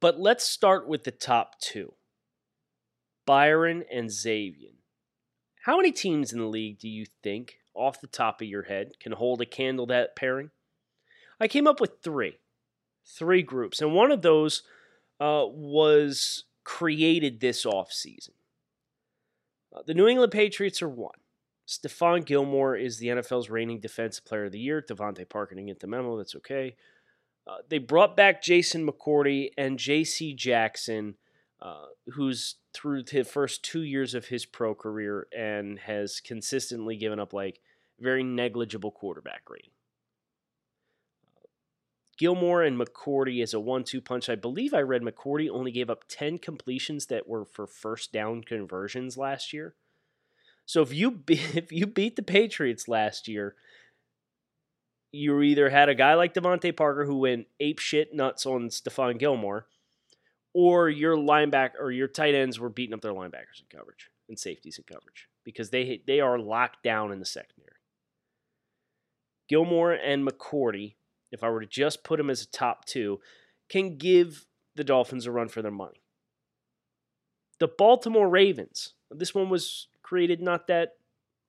But 0.00 0.18
let's 0.18 0.44
start 0.44 0.88
with 0.88 1.04
the 1.04 1.10
top 1.10 1.60
two 1.60 1.94
Byron 3.26 3.84
and 3.92 4.10
Xavier. 4.10 4.70
How 5.64 5.76
many 5.76 5.92
teams 5.92 6.32
in 6.32 6.38
the 6.38 6.46
league 6.46 6.78
do 6.78 6.88
you 6.88 7.04
think, 7.22 7.56
off 7.74 8.00
the 8.00 8.06
top 8.06 8.40
of 8.40 8.48
your 8.48 8.62
head, 8.62 8.92
can 8.98 9.12
hold 9.12 9.42
a 9.42 9.46
candle 9.46 9.86
to 9.86 9.92
that 9.92 10.16
pairing? 10.16 10.50
I 11.38 11.48
came 11.48 11.66
up 11.66 11.80
with 11.80 12.02
three. 12.02 12.38
Three 13.04 13.42
groups. 13.42 13.80
And 13.80 13.94
one 13.94 14.10
of 14.10 14.22
those 14.22 14.62
uh, 15.20 15.44
was 15.46 16.44
created 16.64 17.40
this 17.40 17.64
offseason. 17.64 18.30
Uh, 19.74 19.82
the 19.86 19.94
New 19.94 20.06
England 20.06 20.32
Patriots 20.32 20.82
are 20.82 20.88
one. 20.88 21.19
Stephon 21.70 22.24
Gilmore 22.24 22.74
is 22.74 22.98
the 22.98 23.06
NFL's 23.06 23.48
reigning 23.48 23.78
Defensive 23.78 24.24
Player 24.24 24.46
of 24.46 24.52
the 24.52 24.58
Year. 24.58 24.82
DeVante 24.82 25.28
Parker 25.28 25.54
didn't 25.54 25.68
get 25.68 25.78
the 25.78 25.86
memo. 25.86 26.18
That's 26.18 26.34
okay. 26.34 26.74
Uh, 27.46 27.58
they 27.68 27.78
brought 27.78 28.16
back 28.16 28.42
Jason 28.42 28.84
McCourty 28.84 29.50
and 29.56 29.78
J.C. 29.78 30.34
Jackson, 30.34 31.14
uh, 31.62 31.86
who's 32.14 32.56
through 32.74 33.04
the 33.04 33.22
first 33.22 33.62
two 33.62 33.82
years 33.82 34.14
of 34.14 34.26
his 34.26 34.44
pro 34.46 34.74
career 34.74 35.28
and 35.36 35.78
has 35.78 36.18
consistently 36.18 36.96
given 36.96 37.20
up 37.20 37.32
like 37.32 37.60
very 38.00 38.24
negligible 38.24 38.90
quarterback 38.90 39.48
rating. 39.48 39.70
Gilmore 42.18 42.64
and 42.64 42.78
McCourty 42.78 43.42
is 43.42 43.54
a 43.54 43.60
one-two 43.60 44.00
punch. 44.00 44.28
I 44.28 44.34
believe 44.34 44.74
I 44.74 44.80
read 44.80 45.02
McCourty 45.02 45.48
only 45.48 45.70
gave 45.70 45.88
up 45.88 46.04
10 46.08 46.38
completions 46.38 47.06
that 47.06 47.28
were 47.28 47.44
for 47.44 47.68
first 47.68 48.12
down 48.12 48.42
conversions 48.42 49.16
last 49.16 49.52
year. 49.52 49.76
So 50.70 50.82
if 50.82 50.94
you 50.94 51.10
be, 51.10 51.34
if 51.54 51.72
you 51.72 51.84
beat 51.84 52.14
the 52.14 52.22
Patriots 52.22 52.86
last 52.86 53.26
year, 53.26 53.56
you 55.10 55.42
either 55.42 55.68
had 55.68 55.88
a 55.88 55.96
guy 55.96 56.14
like 56.14 56.32
DeVante 56.32 56.76
Parker 56.76 57.04
who 57.06 57.18
went 57.18 57.48
ape 57.58 57.80
shit 57.80 58.14
nuts 58.14 58.46
on 58.46 58.68
Stephon 58.68 59.18
Gilmore, 59.18 59.66
or 60.54 60.88
your 60.88 61.16
linebacker 61.16 61.80
or 61.80 61.90
your 61.90 62.06
tight 62.06 62.36
ends 62.36 62.60
were 62.60 62.68
beating 62.68 62.94
up 62.94 63.00
their 63.00 63.12
linebackers 63.12 63.58
in 63.58 63.76
coverage 63.76 64.10
and 64.28 64.38
safeties 64.38 64.78
in 64.78 64.84
coverage 64.84 65.26
because 65.42 65.70
they 65.70 66.02
they 66.06 66.20
are 66.20 66.38
locked 66.38 66.84
down 66.84 67.10
in 67.10 67.18
the 67.18 67.26
secondary. 67.26 67.74
Gilmore 69.48 69.90
and 69.90 70.24
McCourty, 70.24 70.94
if 71.32 71.42
I 71.42 71.50
were 71.50 71.62
to 71.62 71.66
just 71.66 72.04
put 72.04 72.18
them 72.18 72.30
as 72.30 72.42
a 72.42 72.48
top 72.48 72.84
two, 72.84 73.18
can 73.68 73.96
give 73.96 74.46
the 74.76 74.84
Dolphins 74.84 75.26
a 75.26 75.32
run 75.32 75.48
for 75.48 75.62
their 75.62 75.72
money. 75.72 76.04
The 77.58 77.66
Baltimore 77.66 78.28
Ravens. 78.28 78.94
This 79.10 79.34
one 79.34 79.48
was 79.48 79.88
created 80.10 80.42
not 80.42 80.66
that 80.66 80.96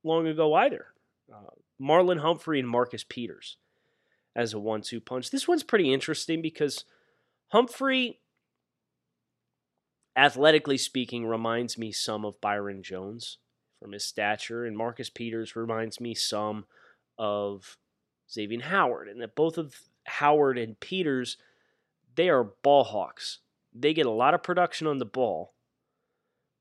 long 0.04 0.28
ago 0.28 0.54
either. 0.54 0.86
Uh, 1.34 1.50
Marlon 1.82 2.20
Humphrey 2.20 2.60
and 2.60 2.70
Marcus 2.70 3.04
Peters 3.04 3.58
as 4.36 4.54
a 4.54 4.60
one 4.60 4.84
two 4.84 5.02
punch. 5.02 5.32
This 5.32 5.48
one's 5.48 5.64
pretty 5.64 5.92
interesting 5.92 6.44
because 6.44 6.86
Humphrey, 7.48 8.20
athletically 10.16 10.78
speaking, 10.78 11.26
reminds 11.26 11.76
me 11.76 11.92
some 11.92 12.24
of 12.24 12.40
Byron 12.40 12.84
Jones 12.84 13.40
from 13.80 13.94
his 13.94 14.06
stature, 14.06 14.64
and 14.64 14.78
Marcus 14.78 15.10
Peters 15.10 15.56
reminds 15.56 16.00
me 16.00 16.14
some 16.14 16.66
of 17.18 17.78
Xavier 18.32 18.62
Howard, 18.62 19.08
and 19.08 19.20
that 19.22 19.36
both 19.36 19.58
of 19.58 19.76
Howard 20.06 20.60
and 20.60 20.80
Peters, 20.80 21.38
they 22.14 22.30
are 22.30 22.44
ball 22.44 22.84
hawks. 22.84 23.40
They 23.74 23.96
get 23.96 24.06
a 24.06 24.12
lot 24.12 24.36
of 24.36 24.44
production 24.44 24.86
on 24.86 25.00
the 25.00 25.06
ball, 25.06 25.56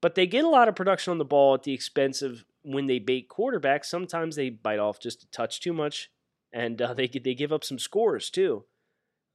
but 0.00 0.14
they 0.14 0.26
get 0.26 0.44
a 0.44 0.48
lot 0.48 0.68
of 0.68 0.76
production 0.76 1.10
on 1.10 1.18
the 1.18 1.24
ball 1.24 1.54
at 1.54 1.62
the 1.62 1.74
expense 1.74 2.22
of 2.22 2.44
when 2.62 2.86
they 2.86 2.98
bait 2.98 3.28
quarterbacks, 3.28 3.86
sometimes 3.86 4.36
they 4.36 4.50
bite 4.50 4.78
off 4.78 5.00
just 5.00 5.22
a 5.22 5.30
touch 5.30 5.60
too 5.60 5.72
much, 5.72 6.10
and 6.52 6.80
uh, 6.80 6.94
they 6.94 7.06
they 7.06 7.34
give 7.34 7.52
up 7.52 7.64
some 7.64 7.78
scores 7.78 8.30
too. 8.30 8.64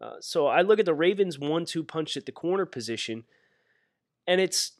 Uh, 0.01 0.15
so 0.19 0.47
I 0.47 0.61
look 0.61 0.79
at 0.79 0.85
the 0.85 0.93
Ravens 0.93 1.39
one-two 1.39 1.83
punch 1.83 2.17
at 2.17 2.25
the 2.25 2.31
corner 2.31 2.65
position, 2.65 3.23
and 4.27 4.41
it's 4.41 4.73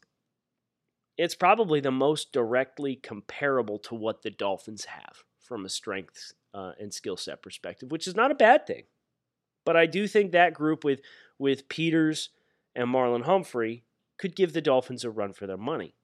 it's 1.16 1.34
probably 1.34 1.80
the 1.80 1.90
most 1.90 2.32
directly 2.32 2.94
comparable 2.96 3.78
to 3.78 3.94
what 3.94 4.22
the 4.22 4.30
Dolphins 4.30 4.84
have 4.84 5.24
from 5.40 5.64
a 5.64 5.68
strength 5.68 6.32
uh, 6.52 6.72
and 6.78 6.92
skill 6.92 7.16
set 7.16 7.42
perspective, 7.42 7.90
which 7.90 8.06
is 8.06 8.14
not 8.14 8.30
a 8.30 8.34
bad 8.34 8.66
thing. 8.66 8.84
But 9.64 9.76
I 9.76 9.86
do 9.86 10.06
think 10.06 10.32
that 10.32 10.54
group 10.54 10.84
with 10.84 11.00
with 11.38 11.68
Peters 11.68 12.30
and 12.74 12.88
Marlon 12.88 13.24
Humphrey 13.24 13.84
could 14.18 14.36
give 14.36 14.52
the 14.52 14.60
Dolphins 14.60 15.04
a 15.04 15.10
run 15.10 15.32
for 15.32 15.46
their 15.46 15.56
money. 15.56 15.94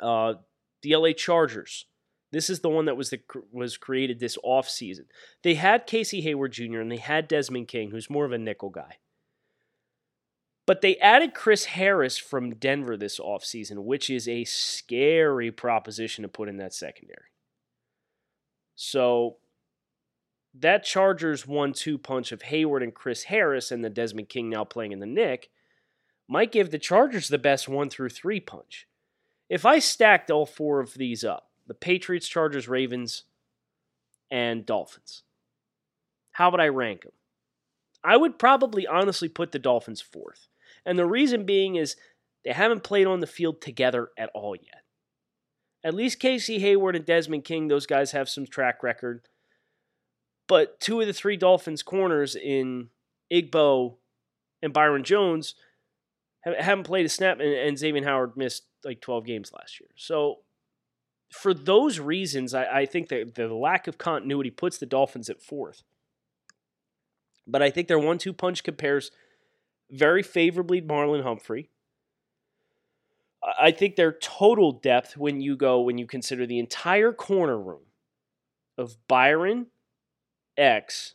Uh, 0.00 0.34
the 0.82 0.94
LA 0.94 1.12
Chargers. 1.12 1.86
This 2.30 2.50
is 2.50 2.60
the 2.60 2.68
one 2.68 2.84
that 2.84 2.96
was 2.96 3.10
the, 3.10 3.20
was 3.50 3.76
created 3.76 4.20
this 4.20 4.36
offseason. 4.44 5.06
They 5.42 5.54
had 5.54 5.86
Casey 5.86 6.20
Hayward 6.20 6.52
Jr. 6.52 6.80
and 6.80 6.92
they 6.92 6.98
had 6.98 7.26
Desmond 7.26 7.68
King, 7.68 7.90
who's 7.90 8.10
more 8.10 8.26
of 8.26 8.32
a 8.32 8.38
nickel 8.38 8.70
guy. 8.70 8.98
But 10.66 10.82
they 10.82 10.98
added 10.98 11.32
Chris 11.32 11.64
Harris 11.64 12.18
from 12.18 12.54
Denver 12.54 12.98
this 12.98 13.18
offseason, 13.18 13.84
which 13.84 14.10
is 14.10 14.28
a 14.28 14.44
scary 14.44 15.50
proposition 15.50 16.22
to 16.22 16.28
put 16.28 16.50
in 16.50 16.58
that 16.58 16.74
secondary. 16.74 17.32
So 18.74 19.38
that 20.54 20.84
Chargers 20.84 21.46
one 21.46 21.72
two 21.72 21.96
punch 21.96 22.32
of 22.32 22.42
Hayward 22.42 22.82
and 22.82 22.94
Chris 22.94 23.24
Harris 23.24 23.70
and 23.70 23.82
the 23.82 23.88
Desmond 23.88 24.28
King 24.28 24.50
now 24.50 24.64
playing 24.64 24.92
in 24.92 25.00
the 25.00 25.06
Nick 25.06 25.48
might 26.28 26.52
give 26.52 26.70
the 26.70 26.78
Chargers 26.78 27.28
the 27.28 27.38
best 27.38 27.68
one 27.68 27.88
through 27.88 28.10
three 28.10 28.40
punch. 28.40 28.86
If 29.48 29.64
I 29.64 29.78
stacked 29.78 30.30
all 30.30 30.46
four 30.46 30.80
of 30.80 30.94
these 30.94 31.24
up, 31.24 31.48
the 31.66 31.74
Patriots, 31.74 32.28
Chargers, 32.28 32.68
Ravens, 32.68 33.24
and 34.30 34.66
Dolphins, 34.66 35.22
how 36.32 36.50
would 36.50 36.60
I 36.60 36.68
rank 36.68 37.02
them? 37.02 37.12
I 38.04 38.16
would 38.16 38.38
probably 38.38 38.86
honestly 38.86 39.28
put 39.28 39.52
the 39.52 39.58
Dolphins 39.58 40.00
fourth. 40.00 40.48
And 40.84 40.98
the 40.98 41.06
reason 41.06 41.44
being 41.44 41.76
is 41.76 41.96
they 42.44 42.52
haven't 42.52 42.84
played 42.84 43.06
on 43.06 43.20
the 43.20 43.26
field 43.26 43.60
together 43.60 44.10
at 44.16 44.30
all 44.34 44.54
yet. 44.54 44.82
At 45.82 45.94
least 45.94 46.20
Casey 46.20 46.58
Hayward 46.58 46.96
and 46.96 47.04
Desmond 47.04 47.44
King, 47.44 47.68
those 47.68 47.86
guys 47.86 48.12
have 48.12 48.28
some 48.28 48.46
track 48.46 48.82
record. 48.82 49.22
But 50.46 50.80
two 50.80 51.00
of 51.00 51.06
the 51.06 51.12
three 51.12 51.36
Dolphins 51.36 51.82
corners 51.82 52.34
in 52.36 52.88
Igbo 53.32 53.96
and 54.62 54.72
Byron 54.72 55.04
Jones 55.04 55.54
haven't 56.58 56.84
played 56.84 57.06
a 57.06 57.08
snap, 57.08 57.40
and, 57.40 57.52
and 57.52 57.78
Xavier 57.78 58.04
Howard 58.04 58.36
missed 58.36 58.64
like 58.84 59.00
12 59.00 59.24
games 59.24 59.52
last 59.52 59.80
year. 59.80 59.88
So 59.96 60.38
for 61.30 61.52
those 61.52 61.98
reasons, 61.98 62.54
I, 62.54 62.64
I 62.80 62.86
think 62.86 63.08
that 63.08 63.34
the 63.34 63.52
lack 63.52 63.86
of 63.86 63.98
continuity 63.98 64.50
puts 64.50 64.78
the 64.78 64.86
Dolphins 64.86 65.28
at 65.28 65.42
fourth. 65.42 65.82
But 67.46 67.62
I 67.62 67.70
think 67.70 67.88
their 67.88 67.98
one-two 67.98 68.32
punch 68.32 68.62
compares 68.62 69.10
very 69.90 70.22
favorably 70.22 70.80
to 70.80 70.86
Marlon 70.86 71.22
Humphrey. 71.22 71.70
I 73.58 73.70
think 73.70 73.96
their 73.96 74.12
total 74.12 74.72
depth 74.72 75.16
when 75.16 75.40
you 75.40 75.56
go 75.56 75.80
when 75.80 75.96
you 75.96 76.06
consider 76.06 76.44
the 76.44 76.58
entire 76.58 77.12
corner 77.12 77.58
room 77.58 77.82
of 78.76 78.96
Byron, 79.06 79.68
X, 80.56 81.14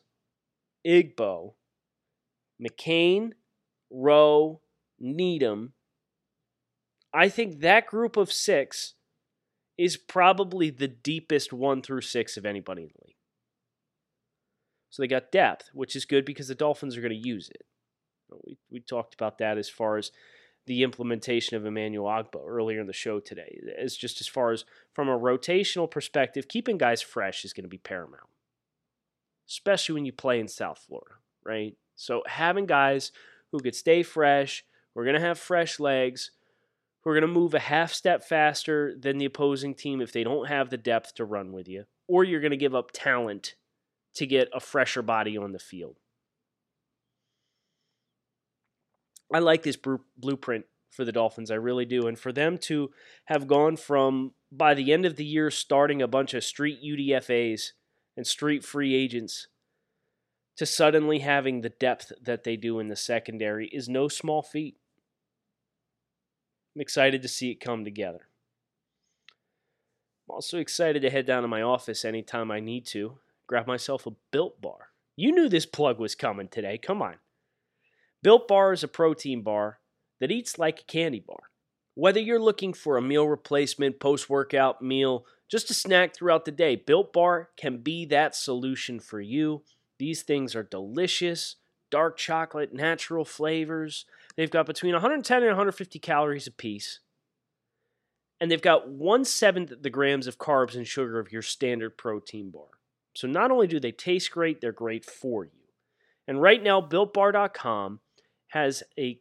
Igbo, 0.88 1.54
McCain, 2.62 3.34
Rowe, 3.92 4.62
Needham. 5.04 5.74
I 7.14 7.30
think 7.30 7.60
that 7.60 7.86
group 7.86 8.18
of 8.18 8.32
six 8.32 8.96
is 9.78 9.98
probably 9.98 10.70
the 10.70 10.88
deepest 10.88 11.52
one 11.52 11.82
through 11.82 12.02
six 12.02 12.38
of 12.38 12.46
anybody 12.46 12.84
in 12.84 12.90
the 12.90 13.06
league. 13.06 13.16
So 14.90 15.02
they 15.02 15.08
got 15.08 15.32
depth, 15.32 15.70
which 15.74 15.96
is 15.96 16.06
good 16.06 16.26
because 16.26 16.48
the 16.48 16.56
Dolphins 16.56 16.96
are 16.96 17.02
going 17.02 17.20
to 17.20 17.28
use 17.28 17.50
it. 17.50 17.66
We, 18.46 18.58
we 18.72 18.80
talked 18.80 19.14
about 19.14 19.40
that 19.40 19.58
as 19.58 19.70
far 19.70 19.98
as 19.98 20.12
the 20.66 20.84
implementation 20.84 21.58
of 21.58 21.66
Emmanuel 21.66 22.06
Ogbah 22.06 22.48
earlier 22.48 22.80
in 22.80 22.88
the 22.88 22.94
show 22.94 23.20
today. 23.20 23.60
As 23.78 23.98
just 23.98 24.22
as 24.22 24.28
far 24.28 24.52
as 24.52 24.66
from 24.94 25.10
a 25.10 25.20
rotational 25.20 25.90
perspective, 25.90 26.48
keeping 26.48 26.78
guys 26.78 27.02
fresh 27.02 27.44
is 27.44 27.54
going 27.54 27.66
to 27.66 27.70
be 27.70 27.78
paramount, 27.78 28.30
especially 29.50 29.94
when 29.94 30.06
you 30.06 30.14
play 30.14 30.40
in 30.40 30.48
South 30.48 30.80
Florida, 30.88 31.16
right? 31.46 31.76
So 31.96 32.24
having 32.28 32.66
guys 32.66 33.12
who 33.52 33.60
could 33.60 33.76
stay 33.76 34.04
fresh, 34.04 34.64
we're 34.96 35.06
going 35.06 35.20
to 35.20 35.26
have 35.26 35.40
fresh 35.40 35.80
legs, 35.80 36.32
who 37.04 37.10
are 37.10 37.14
going 37.14 37.22
to 37.22 37.28
move 37.28 37.54
a 37.54 37.60
half 37.60 37.92
step 37.92 38.24
faster 38.24 38.96
than 38.98 39.18
the 39.18 39.26
opposing 39.26 39.76
team 39.76 40.02
if 40.02 40.12
they 40.12 40.24
don't 40.24 40.48
have 40.48 40.70
the 40.70 40.78
depth 40.78 41.16
to 41.16 41.26
run 41.26 41.52
with 41.52 41.68
you, 41.68 41.84
or 42.08 42.24
you're 42.24 42.40
going 42.40 42.52
to 42.52 42.58
give 42.58 42.76
up 42.76 42.92
talent 42.94 43.56
to 44.16 44.26
get 44.26 44.50
a 44.54 44.60
fresher 44.60 45.02
body 45.02 45.38
on 45.38 45.52
the 45.52 45.60
field. 45.60 45.98
I 49.34 49.40
like 49.40 49.64
this 49.64 49.78
blueprint 50.18 50.66
for 50.92 51.04
the 51.04 51.12
Dolphins. 51.12 51.50
I 51.50 51.56
really 51.56 51.86
do. 51.86 52.08
And 52.08 52.18
for 52.18 52.32
them 52.32 52.58
to 52.60 52.92
have 53.26 53.48
gone 53.48 53.78
from, 53.78 54.34
by 54.52 54.76
the 54.76 54.94
end 54.94 55.06
of 55.06 55.16
the 55.16 55.26
year, 55.26 55.50
starting 55.50 56.02
a 56.02 56.08
bunch 56.08 56.36
of 56.36 56.44
street 56.44 56.80
UDFAs 56.86 57.72
and 58.16 58.28
street 58.28 58.64
free 58.64 58.94
agents 58.94 59.48
to 60.56 60.68
suddenly 60.68 61.20
having 61.20 61.62
the 61.62 61.70
depth 61.70 62.12
that 62.22 62.44
they 62.44 62.56
do 62.56 62.80
in 62.80 62.90
the 62.90 62.96
secondary 62.96 63.68
is 63.70 63.90
no 63.90 64.08
small 64.08 64.44
feat. 64.44 64.78
I'm 66.76 66.82
excited 66.82 67.22
to 67.22 67.28
see 67.28 67.52
it 67.52 67.60
come 67.60 67.84
together. 67.86 68.28
I'm 70.28 70.36
also 70.36 70.58
excited 70.58 71.02
to 71.02 71.10
head 71.10 71.26
down 71.26 71.44
to 71.44 71.48
my 71.48 71.62
office 71.62 72.04
anytime 72.04 72.50
I 72.50 72.60
need 72.60 72.86
to, 72.88 73.20
grab 73.48 73.68
myself 73.68 74.08
a 74.08 74.14
built 74.32 74.62
bar. 74.62 74.90
You 75.16 75.32
knew 75.32 75.50
this 75.50 75.66
plug 75.66 76.00
was 76.00 76.16
coming 76.16 76.48
today. 76.48 76.80
Come 76.80 77.02
on. 77.02 77.16
Built 78.24 78.48
Bar 78.48 78.72
is 78.72 78.84
a 78.84 78.88
protein 78.88 79.42
bar 79.42 79.80
that 80.20 80.32
eats 80.32 80.58
like 80.58 80.80
a 80.80 80.86
candy 80.86 81.20
bar. 81.20 81.52
Whether 81.94 82.22
you're 82.22 82.40
looking 82.40 82.74
for 82.74 82.98
a 82.98 83.02
meal 83.02 83.28
replacement, 83.28 84.00
post 84.00 84.30
workout 84.30 84.82
meal, 84.82 85.26
just 85.50 85.70
a 85.70 85.74
snack 85.74 86.16
throughout 86.16 86.46
the 86.46 86.52
day, 86.52 86.76
Built 86.78 87.14
Bar 87.14 87.50
can 87.58 87.80
be 87.80 88.06
that 88.06 88.34
solution 88.34 89.00
for 89.00 89.20
you. 89.20 89.62
These 90.00 90.24
things 90.24 90.56
are 90.56 90.64
delicious, 90.64 91.58
dark 91.92 92.18
chocolate, 92.18 92.74
natural 92.74 93.26
flavors. 93.26 94.06
They've 94.36 94.50
got 94.50 94.66
between 94.66 94.94
110 94.94 95.38
and 95.38 95.48
150 95.48 96.00
calories 96.00 96.48
apiece. 96.48 97.00
And 98.40 98.50
they've 98.50 98.62
got 98.62 98.90
one 98.90 99.24
seventh 99.26 99.72
the 99.82 99.90
grams 99.90 100.28
of 100.28 100.38
carbs 100.38 100.76
and 100.76 100.88
sugar 100.88 101.20
of 101.20 101.32
your 101.32 101.42
standard 101.42 101.98
protein 101.98 102.50
bar. 102.50 102.66
So 103.16 103.28
not 103.28 103.52
only 103.52 103.68
do 103.68 103.80
they 103.80 103.92
taste 103.92 104.32
great, 104.32 104.60
they're 104.60 104.72
great 104.72 105.06
for 105.06 105.46
you. 105.46 105.52
And 106.28 106.42
right 106.42 106.62
now, 106.62 106.82
BuiltBar.com 106.82 108.00
has 108.48 108.84
a 108.98 109.20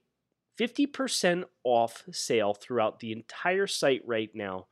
50% 0.58 1.44
off 1.64 2.04
sale 2.10 2.54
throughout 2.54 3.00
the 3.00 3.12
entire 3.12 3.66
site 3.66 4.02
right 4.06 4.30
now. 4.34 4.66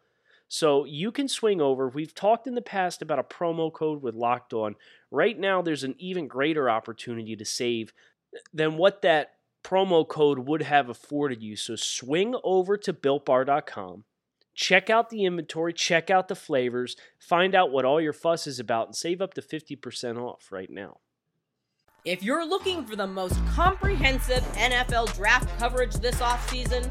So 0.49 0.85
you 0.85 1.13
can 1.13 1.29
swing 1.29 1.61
over. 1.61 1.89
We've 1.89 2.15
talked 2.15 2.47
in 2.47 2.55
the 2.55 2.63
past 2.63 3.03
about 3.03 3.19
a 3.19 3.25
promo 3.25 3.73
code 3.73 4.03
with 4.03 4.15
Locked 4.15 4.53
On. 4.53 4.75
Right 5.11 5.39
now, 5.39 5.63
there's 5.63 5.85
an 5.85 5.95
even 5.99 6.26
greater 6.26 6.69
opportunity 6.69 7.37
to 7.37 7.45
save 7.45 7.93
than 8.53 8.76
what 8.76 9.03
that 9.03 9.35
promo 9.65 10.07
code 10.07 10.41
would 10.41 10.63
have 10.63 10.89
afforded 10.89 11.43
you. 11.43 11.57
So 11.57 11.77
swing 11.77 12.35
over 12.45 12.77
to 12.77 12.93
builtbar.com, 12.93 14.05
check 14.55 14.91
out 14.91 15.11
the 15.11 15.25
inventory, 15.25 15.73
check 15.73 16.11
out 16.11 16.29
the 16.29 16.35
flavors, 16.35 16.97
find 17.19 17.55
out 17.55 17.71
what 17.73 17.85
all 17.85 18.01
your 18.01 18.13
fuss 18.13 18.47
is 18.47 18.59
about, 18.59 18.89
and 18.89 18.97
save 18.97 19.21
up 19.21 19.35
to 19.35 19.43
50% 19.43 20.19
off 20.19 20.49
right 20.51 20.71
now. 20.71 20.99
If 22.07 22.23
you're 22.23 22.47
looking 22.47 22.87
for 22.87 22.97
the 22.97 23.07
most 23.07 23.39
comprehensive 23.49 24.43
NFL 24.55 25.15
draft 25.15 25.59
coverage 25.59 25.95
this 25.97 26.17
offseason, 26.17 26.91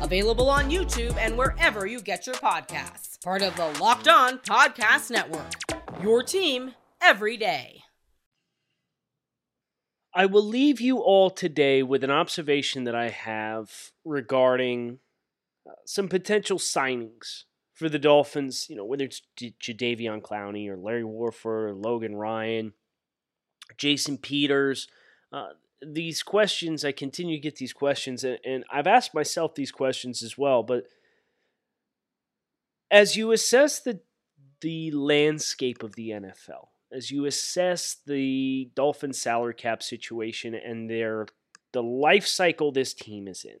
available 0.00 0.48
on 0.48 0.70
YouTube 0.70 1.16
and 1.16 1.36
wherever 1.36 1.86
you 1.86 2.00
get 2.00 2.26
your 2.26 2.36
podcasts. 2.36 3.22
Part 3.22 3.42
of 3.42 3.56
the 3.56 3.68
Locked 3.80 4.08
On 4.08 4.38
Podcast 4.38 5.10
Network. 5.10 5.52
Your 6.02 6.22
team 6.22 6.74
every 7.00 7.36
day. 7.36 7.82
I 10.14 10.26
will 10.26 10.44
leave 10.44 10.80
you 10.80 10.98
all 10.98 11.28
today 11.30 11.82
with 11.82 12.04
an 12.04 12.10
observation 12.10 12.84
that 12.84 12.94
I 12.94 13.08
have 13.08 13.90
regarding 14.04 15.00
uh, 15.68 15.72
some 15.86 16.08
potential 16.08 16.58
signings 16.58 17.44
for 17.72 17.88
the 17.88 17.98
Dolphins, 17.98 18.66
you 18.70 18.76
know, 18.76 18.84
whether 18.84 19.04
it's 19.04 19.22
J- 19.36 19.54
Jadeveon 19.60 20.22
Clowney 20.22 20.68
or 20.68 20.76
Larry 20.76 21.02
Warford 21.02 21.70
or 21.70 21.74
Logan 21.74 22.14
Ryan, 22.14 22.74
Jason 23.76 24.16
Peters, 24.18 24.86
uh, 25.32 25.48
these 25.86 26.22
questions, 26.22 26.84
I 26.84 26.92
continue 26.92 27.36
to 27.36 27.42
get 27.42 27.56
these 27.56 27.72
questions, 27.72 28.24
and, 28.24 28.38
and 28.44 28.64
I've 28.70 28.86
asked 28.86 29.14
myself 29.14 29.54
these 29.54 29.72
questions 29.72 30.22
as 30.22 30.38
well. 30.38 30.62
But 30.62 30.84
as 32.90 33.16
you 33.16 33.32
assess 33.32 33.80
the 33.80 34.00
the 34.60 34.90
landscape 34.92 35.82
of 35.82 35.94
the 35.94 36.10
NFL, 36.10 36.68
as 36.90 37.10
you 37.10 37.26
assess 37.26 37.96
the 38.06 38.70
Dolphins 38.74 39.20
salary 39.20 39.54
cap 39.54 39.82
situation 39.82 40.54
and 40.54 40.88
their 40.88 41.26
the 41.72 41.82
life 41.82 42.26
cycle 42.26 42.72
this 42.72 42.94
team 42.94 43.28
is 43.28 43.44
in, 43.44 43.58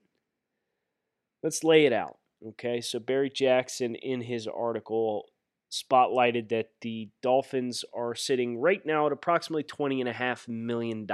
let's 1.42 1.64
lay 1.64 1.84
it 1.84 1.92
out. 1.92 2.18
Okay, 2.46 2.80
so 2.80 2.98
Barry 2.98 3.30
Jackson 3.30 3.94
in 3.96 4.20
his 4.22 4.46
article 4.46 5.26
spotlighted 5.70 6.48
that 6.50 6.70
the 6.80 7.08
Dolphins 7.22 7.84
are 7.92 8.14
sitting 8.14 8.58
right 8.58 8.84
now 8.86 9.06
at 9.06 9.12
approximately 9.12 9.64
$20.5 9.64 10.48
million. 10.48 11.06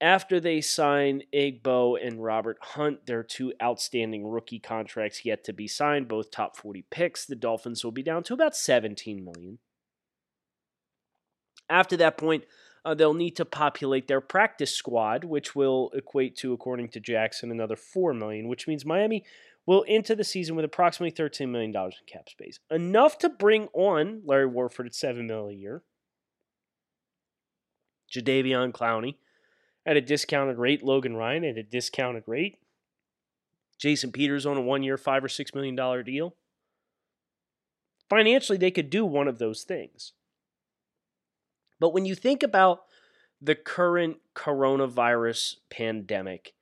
After 0.00 0.40
they 0.40 0.60
sign 0.60 1.22
Igbo 1.32 1.96
and 2.04 2.22
Robert 2.22 2.58
Hunt, 2.60 3.06
their 3.06 3.22
two 3.22 3.52
outstanding 3.62 4.26
rookie 4.26 4.58
contracts 4.58 5.24
yet 5.24 5.44
to 5.44 5.52
be 5.52 5.68
signed, 5.68 6.08
both 6.08 6.30
top 6.30 6.56
40 6.56 6.84
picks, 6.90 7.24
the 7.24 7.36
Dolphins 7.36 7.84
will 7.84 7.92
be 7.92 8.02
down 8.02 8.22
to 8.24 8.34
about 8.34 8.56
17 8.56 9.24
million. 9.24 9.58
After 11.70 11.96
that 11.96 12.18
point, 12.18 12.44
uh, 12.84 12.94
they'll 12.94 13.14
need 13.14 13.36
to 13.36 13.44
populate 13.44 14.08
their 14.08 14.20
practice 14.20 14.74
squad, 14.74 15.24
which 15.24 15.54
will 15.54 15.90
equate 15.94 16.36
to, 16.36 16.52
according 16.52 16.88
to 16.90 17.00
Jackson, 17.00 17.50
another 17.50 17.76
4 17.76 18.12
million, 18.12 18.48
which 18.48 18.68
means 18.68 18.84
Miami 18.84 19.24
will 19.64 19.84
enter 19.88 20.14
the 20.14 20.24
season 20.24 20.56
with 20.56 20.64
approximately 20.64 21.12
$13 21.12 21.48
million 21.48 21.74
in 21.74 21.90
cap 22.06 22.28
space. 22.28 22.58
Enough 22.70 23.16
to 23.18 23.30
bring 23.30 23.68
on 23.72 24.20
Larry 24.26 24.46
Warford 24.46 24.86
at 24.86 24.92
$7 24.92 25.26
million 25.26 25.56
a 25.56 25.58
year, 25.58 25.82
Jadeveon 28.12 28.72
Clowney 28.72 29.14
at 29.86 29.96
a 29.96 30.00
discounted 30.00 30.58
rate, 30.58 30.82
Logan 30.82 31.16
Ryan 31.16 31.44
at 31.44 31.58
a 31.58 31.62
discounted 31.62 32.24
rate, 32.26 32.58
Jason 33.78 34.12
Peters 34.12 34.46
on 34.46 34.56
a 34.56 34.62
one 34.62 34.82
year, 34.82 34.96
five 34.96 35.24
or 35.24 35.28
$6 35.28 35.54
million 35.54 36.04
deal. 36.04 36.34
Financially, 38.08 38.58
they 38.58 38.70
could 38.70 38.90
do 38.90 39.04
one 39.04 39.28
of 39.28 39.38
those 39.38 39.62
things. 39.62 40.12
But 41.80 41.92
when 41.92 42.04
you 42.04 42.14
think 42.14 42.42
about 42.42 42.84
the 43.40 43.54
current 43.54 44.18
coronavirus 44.34 45.56
pandemic, 45.70 46.54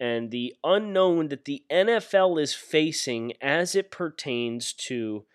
and 0.00 0.30
the 0.30 0.56
unknown 0.64 1.28
that 1.28 1.44
the 1.44 1.62
NFL 1.70 2.40
is 2.40 2.54
facing 2.54 3.34
as 3.42 3.74
it 3.74 3.90
pertains 3.90 4.72
to 4.72 5.26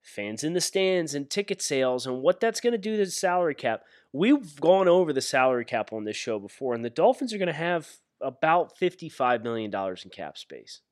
fans 0.00 0.44
in 0.44 0.52
the 0.52 0.60
stands 0.60 1.14
and 1.14 1.28
ticket 1.28 1.60
sales 1.60 2.06
and 2.06 2.22
what 2.22 2.38
that's 2.38 2.60
going 2.60 2.72
to 2.72 2.78
do 2.78 2.96
to 2.96 3.04
the 3.04 3.10
salary 3.10 3.56
cap. 3.56 3.82
We've 4.14 4.60
gone 4.60 4.86
over 4.86 5.12
the 5.12 5.20
salary 5.20 5.64
cap 5.64 5.92
on 5.92 6.04
this 6.04 6.16
show 6.16 6.38
before, 6.38 6.72
and 6.72 6.84
the 6.84 6.88
Dolphins 6.88 7.34
are 7.34 7.38
going 7.38 7.48
to 7.48 7.52
have 7.52 7.88
about 8.20 8.78
$55 8.78 9.42
million 9.42 9.74
in 9.74 10.10
cap 10.10 10.38
space. 10.38 10.82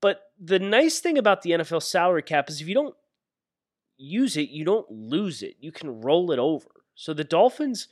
But 0.00 0.20
the 0.38 0.60
nice 0.60 1.00
thing 1.00 1.18
about 1.18 1.42
the 1.42 1.50
NFL 1.50 1.82
salary 1.82 2.22
cap 2.22 2.48
is 2.48 2.60
if 2.60 2.68
you 2.68 2.74
don't 2.74 2.94
use 3.96 4.36
it, 4.36 4.50
you 4.50 4.64
don't 4.64 4.88
lose 4.88 5.42
it. 5.42 5.56
You 5.58 5.72
can 5.72 6.02
roll 6.02 6.30
it 6.30 6.38
over. 6.38 6.68
So 6.94 7.12
the 7.12 7.24
Dolphins 7.24 7.88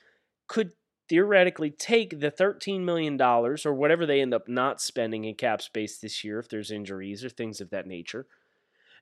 could 0.46 0.70
theoretically 1.09 1.70
take 1.70 2.20
the 2.20 2.30
$13 2.30 2.82
million 2.82 3.20
or 3.20 3.56
whatever 3.74 4.06
they 4.06 4.20
end 4.20 4.32
up 4.32 4.46
not 4.46 4.80
spending 4.80 5.24
in 5.24 5.35
cap 5.35 5.62
space 5.62 5.98
this 5.98 6.22
year 6.22 6.38
if 6.38 6.48
there's 6.48 6.70
injuries 6.70 7.24
or 7.24 7.28
things 7.28 7.61
of 7.61 7.70
that 7.70 7.88
nature 7.88 8.28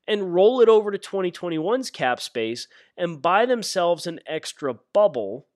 and 0.07 0.35
roll 0.35 0.61
it 0.61 0.69
over 0.69 0.91
to 0.91 0.99
2021's 0.99 1.91
cap 1.91 2.21
space 2.21 2.69
and 2.97 3.23
buy 3.23 3.47
themselves 3.47 4.07
an 4.07 4.21
extra 4.27 4.75
bubble 4.93 5.47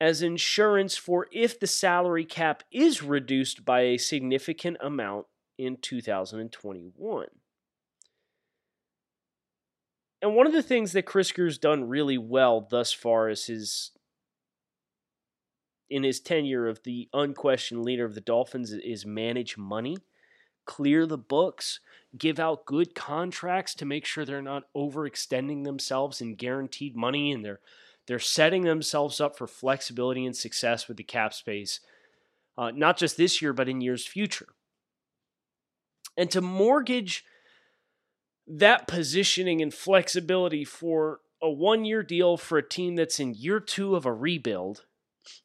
as 0.00 0.22
insurance 0.22 0.96
for 0.96 1.26
if 1.30 1.60
the 1.60 1.66
salary 1.66 2.24
cap 2.24 2.62
is 2.72 3.02
reduced 3.02 3.64
by 3.64 3.82
a 3.82 3.98
significant 3.98 4.76
amount 4.80 5.26
in 5.58 5.76
2021. 5.76 7.26
And 10.22 10.34
one 10.34 10.46
of 10.46 10.52
the 10.52 10.62
things 10.62 10.92
that 10.92 11.06
Chris 11.06 11.32
Grier's 11.32 11.58
done 11.58 11.88
really 11.88 12.18
well 12.18 12.66
thus 12.68 12.92
far 12.92 13.28
is 13.28 13.46
his 13.46 13.92
in 15.88 16.04
his 16.04 16.20
tenure 16.20 16.68
of 16.68 16.82
the 16.84 17.08
unquestioned 17.12 17.82
leader 17.82 18.04
of 18.04 18.14
the 18.14 18.20
Dolphins 18.20 18.72
is 18.72 19.04
manage 19.04 19.58
money, 19.58 19.96
clear 20.66 21.06
the 21.06 21.18
books, 21.18 21.80
give 22.16 22.38
out 22.38 22.66
good 22.66 22.94
contracts 22.94 23.74
to 23.74 23.84
make 23.84 24.04
sure 24.04 24.24
they're 24.24 24.42
not 24.42 24.64
overextending 24.76 25.64
themselves 25.64 26.20
in 26.20 26.34
guaranteed 26.34 26.96
money 26.96 27.32
and 27.32 27.44
they're 27.44 27.60
they're 28.06 28.18
setting 28.18 28.62
themselves 28.62 29.20
up 29.20 29.36
for 29.36 29.46
flexibility 29.46 30.26
and 30.26 30.36
success 30.36 30.88
with 30.88 30.96
the 30.96 31.04
cap 31.04 31.32
space, 31.32 31.78
uh, 32.58 32.72
not 32.72 32.96
just 32.96 33.16
this 33.16 33.40
year, 33.40 33.52
but 33.52 33.68
in 33.68 33.80
years 33.80 34.04
future. 34.04 34.48
And 36.16 36.28
to 36.32 36.40
mortgage 36.40 37.24
that 38.48 38.88
positioning 38.88 39.62
and 39.62 39.72
flexibility 39.72 40.64
for 40.64 41.20
a 41.40 41.48
one 41.48 41.84
year 41.84 42.02
deal 42.02 42.36
for 42.36 42.58
a 42.58 42.68
team 42.68 42.96
that's 42.96 43.20
in 43.20 43.34
year 43.34 43.60
two 43.60 43.94
of 43.94 44.04
a 44.04 44.12
rebuild, 44.12 44.84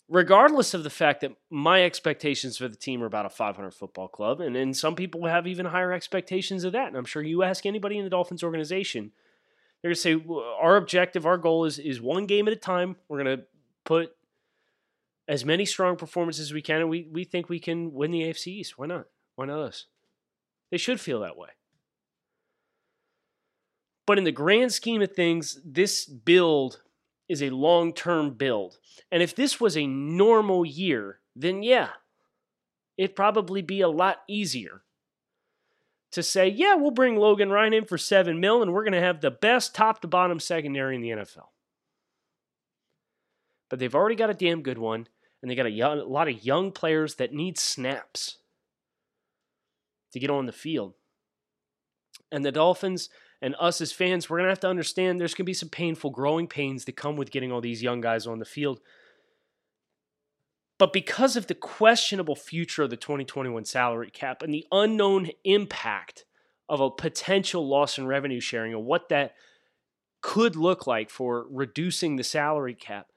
regardless 0.07 0.73
of 0.73 0.83
the 0.83 0.89
fact 0.89 1.21
that 1.21 1.31
my 1.49 1.83
expectations 1.83 2.57
for 2.57 2.67
the 2.67 2.75
team 2.75 3.01
are 3.01 3.07
about 3.07 3.25
a 3.25 3.29
500 3.29 3.73
football 3.73 4.07
club, 4.07 4.41
and, 4.41 4.55
and 4.55 4.75
some 4.75 4.95
people 4.95 5.25
have 5.25 5.47
even 5.47 5.65
higher 5.65 5.91
expectations 5.91 6.63
of 6.63 6.73
that. 6.73 6.87
And 6.87 6.97
I'm 6.97 7.05
sure 7.05 7.23
you 7.23 7.43
ask 7.43 7.65
anybody 7.65 7.97
in 7.97 8.03
the 8.03 8.09
Dolphins 8.09 8.43
organization, 8.43 9.11
they're 9.81 9.89
going 9.89 9.95
to 9.95 10.01
say, 10.01 10.25
our 10.59 10.77
objective, 10.77 11.25
our 11.25 11.37
goal 11.37 11.65
is, 11.65 11.79
is 11.79 12.01
one 12.01 12.25
game 12.25 12.47
at 12.47 12.53
a 12.53 12.57
time. 12.57 12.95
We're 13.07 13.23
going 13.23 13.37
to 13.37 13.43
put 13.83 14.15
as 15.27 15.43
many 15.43 15.65
strong 15.65 15.95
performances 15.95 16.47
as 16.47 16.53
we 16.53 16.61
can, 16.61 16.81
and 16.81 16.89
we, 16.89 17.07
we 17.11 17.23
think 17.23 17.49
we 17.49 17.59
can 17.59 17.93
win 17.93 18.11
the 18.11 18.21
AFC 18.21 18.47
East. 18.47 18.77
Why 18.77 18.85
not? 18.85 19.07
Why 19.35 19.45
not 19.45 19.59
us? 19.59 19.85
They 20.71 20.77
should 20.77 20.99
feel 20.99 21.19
that 21.21 21.37
way. 21.37 21.49
But 24.05 24.17
in 24.17 24.23
the 24.23 24.31
grand 24.31 24.71
scheme 24.71 25.01
of 25.01 25.13
things, 25.13 25.59
this 25.65 26.05
build 26.05 26.81
is 27.27 27.41
a 27.41 27.49
long 27.49 27.93
term 27.93 28.31
build. 28.31 28.77
And 29.11 29.21
if 29.21 29.35
this 29.35 29.59
was 29.59 29.75
a 29.77 29.87
normal 29.87 30.65
year, 30.65 31.19
then 31.35 31.63
yeah, 31.63 31.89
it'd 32.97 33.15
probably 33.15 33.61
be 33.61 33.81
a 33.81 33.89
lot 33.89 34.17
easier 34.27 34.83
to 36.11 36.23
say, 36.23 36.47
yeah, 36.47 36.75
we'll 36.75 36.91
bring 36.91 37.17
Logan 37.17 37.49
Ryan 37.49 37.73
in 37.73 37.85
for 37.85 37.97
seven 37.97 38.39
mil 38.39 38.61
and 38.61 38.73
we're 38.73 38.83
going 38.83 38.93
to 38.93 39.01
have 39.01 39.21
the 39.21 39.31
best 39.31 39.75
top 39.75 40.01
to 40.01 40.07
bottom 40.07 40.39
secondary 40.39 40.95
in 40.95 41.01
the 41.01 41.09
NFL. 41.09 41.49
But 43.69 43.79
they've 43.79 43.95
already 43.95 44.15
got 44.15 44.29
a 44.29 44.35
damn 44.35 44.61
good 44.61 44.77
one, 44.77 45.07
and 45.41 45.49
they 45.49 45.55
got 45.55 45.65
a, 45.65 45.71
young, 45.71 45.99
a 45.99 46.03
lot 46.03 46.27
of 46.27 46.45
young 46.45 46.71
players 46.71 47.15
that 47.15 47.33
need 47.33 47.57
snaps 47.57 48.37
to 50.13 50.19
get 50.19 50.29
on 50.29 50.45
the 50.45 50.51
field. 50.51 50.93
And 52.31 52.45
the 52.45 52.51
Dolphins 52.51 53.09
and 53.41 53.55
us 53.59 53.81
as 53.81 53.91
fans, 53.91 54.29
we're 54.29 54.37
going 54.37 54.45
to 54.45 54.51
have 54.51 54.59
to 54.61 54.69
understand 54.69 55.19
there's 55.19 55.33
going 55.33 55.45
to 55.45 55.49
be 55.49 55.53
some 55.53 55.69
painful 55.69 56.09
growing 56.09 56.47
pains 56.47 56.85
that 56.85 56.95
come 56.95 57.15
with 57.15 57.31
getting 57.31 57.51
all 57.51 57.61
these 57.61 57.83
young 57.83 58.01
guys 58.01 58.25
on 58.25 58.39
the 58.39 58.45
field. 58.45 58.79
But 60.77 60.93
because 60.93 61.35
of 61.35 61.47
the 61.47 61.55
questionable 61.55 62.35
future 62.35 62.83
of 62.83 62.89
the 62.89 62.97
2021 62.97 63.65
salary 63.65 64.09
cap 64.11 64.41
and 64.41 64.53
the 64.53 64.65
unknown 64.71 65.29
impact 65.43 66.25
of 66.67 66.81
a 66.81 66.89
potential 66.89 67.67
loss 67.67 67.97
in 67.97 68.07
revenue 68.07 68.41
sharing 68.41 68.73
and 68.73 68.85
what 68.85 69.09
that 69.09 69.35
could 70.21 70.55
look 70.55 70.87
like 70.87 71.09
for 71.09 71.45
reducing 71.49 72.15
the 72.15 72.23
salary 72.23 72.73
cap, 72.73 73.07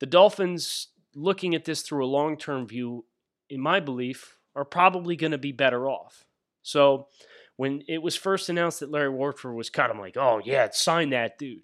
the 0.00 0.06
Dolphins, 0.06 0.88
looking 1.14 1.54
at 1.54 1.64
this 1.64 1.82
through 1.82 2.04
a 2.04 2.06
long 2.06 2.36
term 2.36 2.66
view, 2.66 3.04
in 3.48 3.60
my 3.60 3.80
belief, 3.80 4.36
are 4.56 4.64
probably 4.64 5.16
going 5.16 5.32
to 5.32 5.38
be 5.38 5.52
better 5.52 5.88
off. 5.88 6.26
So, 6.62 7.08
when 7.56 7.82
it 7.88 8.02
was 8.02 8.16
first 8.16 8.48
announced 8.48 8.80
that 8.80 8.90
Larry 8.90 9.10
Warford 9.10 9.54
was 9.54 9.70
cut, 9.70 9.90
I'm 9.90 9.98
like, 9.98 10.16
oh 10.16 10.40
yeah, 10.44 10.68
sign 10.72 11.10
that 11.10 11.38
dude. 11.38 11.62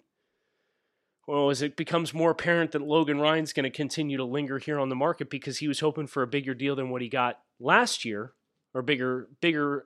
Well, 1.27 1.49
as 1.49 1.61
it 1.61 1.77
becomes 1.77 2.13
more 2.13 2.31
apparent 2.31 2.71
that 2.71 2.81
Logan 2.81 3.19
Ryan's 3.19 3.53
going 3.53 3.63
to 3.63 3.69
continue 3.69 4.17
to 4.17 4.25
linger 4.25 4.57
here 4.57 4.79
on 4.79 4.89
the 4.89 4.95
market 4.95 5.29
because 5.29 5.59
he 5.59 5.67
was 5.67 5.79
hoping 5.79 6.07
for 6.07 6.23
a 6.23 6.27
bigger 6.27 6.53
deal 6.53 6.75
than 6.75 6.89
what 6.89 7.01
he 7.01 7.09
got 7.09 7.39
last 7.59 8.03
year, 8.03 8.33
or 8.73 8.81
bigger 8.81 9.29
bigger 9.39 9.85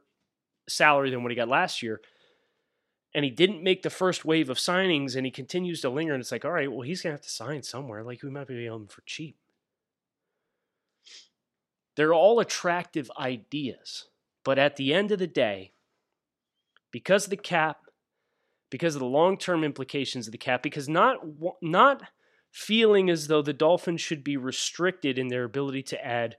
salary 0.68 1.10
than 1.10 1.24
what 1.24 1.32
he 1.32 1.36
got 1.36 1.50
last 1.50 1.84
year, 1.84 2.02
and 3.14 3.26
he 3.26 3.32
didn't 3.32 3.64
make 3.64 3.84
the 3.84 3.90
first 3.90 4.26
wave 4.26 4.50
of 4.50 4.58
signings, 4.58 5.16
and 5.16 5.26
he 5.26 5.32
continues 5.32 5.82
to 5.82 5.90
linger, 5.90 6.14
and 6.14 6.22
it's 6.22 6.32
like, 6.32 6.46
all 6.46 6.52
right, 6.52 6.72
well, 6.72 6.82
he's 6.82 7.02
going 7.02 7.12
to 7.12 7.18
have 7.18 7.26
to 7.26 7.30
sign 7.30 7.64
somewhere. 7.64 8.04
Like 8.04 8.24
we 8.24 8.30
might 8.30 8.48
be 8.48 8.66
able 8.66 8.78
him 8.78 8.88
for 8.88 9.02
cheap. 9.06 9.38
They're 11.96 12.14
all 12.14 12.40
attractive 12.40 13.12
ideas, 13.20 14.08
but 14.44 14.58
at 14.58 14.76
the 14.76 14.94
end 14.94 15.12
of 15.12 15.20
the 15.20 15.28
day, 15.28 15.74
because 16.96 17.26
of 17.26 17.30
the 17.30 17.36
cap, 17.36 17.80
because 18.72 18.96
of 18.96 19.02
the 19.02 19.06
long-term 19.06 19.66
implications 19.66 20.30
of 20.30 20.32
the 20.32 20.38
cap, 20.38 20.64
because 20.64 20.88
not 20.88 21.18
not 21.62 22.04
feeling 22.54 23.10
as 23.10 23.28
though 23.28 23.42
the 23.42 23.52
Dolphins 23.52 24.00
should 24.00 24.24
be 24.24 24.38
restricted 24.38 25.20
in 25.20 25.28
their 25.28 25.44
ability 25.44 25.84
to 25.84 26.06
add 26.06 26.38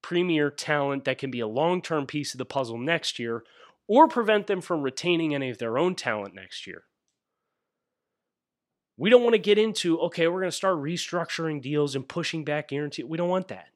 premier 0.00 0.52
talent 0.52 1.04
that 1.04 1.18
can 1.18 1.32
be 1.32 1.40
a 1.40 1.48
long-term 1.48 2.06
piece 2.06 2.32
of 2.32 2.38
the 2.38 2.44
puzzle 2.44 2.78
next 2.78 3.18
year 3.18 3.42
or 3.88 4.06
prevent 4.06 4.46
them 4.46 4.60
from 4.60 4.82
retaining 4.82 5.34
any 5.34 5.50
of 5.50 5.58
their 5.58 5.76
own 5.76 5.96
talent 5.96 6.32
next 6.32 6.64
year. 6.64 6.84
We 8.96 9.10
don't 9.10 9.24
want 9.24 9.34
to 9.34 9.40
get 9.40 9.58
into, 9.58 9.98
okay, 10.02 10.28
we're 10.28 10.42
going 10.42 10.52
to 10.52 10.56
start 10.56 10.76
restructuring 10.76 11.60
deals 11.60 11.96
and 11.96 12.08
pushing 12.08 12.44
back 12.44 12.68
guarantee. 12.68 13.02
We 13.02 13.18
don't 13.18 13.28
want 13.28 13.48
that. 13.48 13.70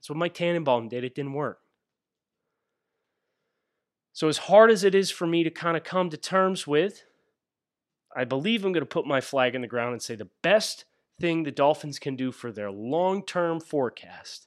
That's 0.00 0.08
what 0.08 0.18
Mike 0.18 0.34
Tannenbaum 0.34 0.88
did. 0.88 1.04
It 1.04 1.14
didn't 1.14 1.34
work. 1.34 1.61
So, 4.22 4.28
as 4.28 4.38
hard 4.38 4.70
as 4.70 4.84
it 4.84 4.94
is 4.94 5.10
for 5.10 5.26
me 5.26 5.42
to 5.42 5.50
kind 5.50 5.76
of 5.76 5.82
come 5.82 6.08
to 6.10 6.16
terms 6.16 6.64
with, 6.64 7.02
I 8.14 8.22
believe 8.22 8.64
I'm 8.64 8.70
going 8.70 8.82
to 8.82 8.86
put 8.86 9.04
my 9.04 9.20
flag 9.20 9.56
in 9.56 9.62
the 9.62 9.66
ground 9.66 9.94
and 9.94 10.00
say 10.00 10.14
the 10.14 10.28
best 10.42 10.84
thing 11.20 11.42
the 11.42 11.50
Dolphins 11.50 11.98
can 11.98 12.14
do 12.14 12.30
for 12.30 12.52
their 12.52 12.70
long 12.70 13.26
term 13.26 13.58
forecast 13.58 14.46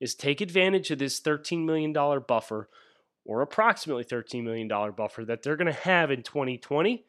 is 0.00 0.14
take 0.14 0.40
advantage 0.40 0.92
of 0.92 1.00
this 1.00 1.20
$13 1.20 1.64
million 1.64 1.92
buffer 1.92 2.68
or 3.24 3.42
approximately 3.42 4.04
$13 4.04 4.44
million 4.44 4.68
buffer 4.68 5.24
that 5.24 5.42
they're 5.42 5.56
going 5.56 5.66
to 5.66 5.80
have 5.80 6.12
in 6.12 6.22
2020 6.22 7.04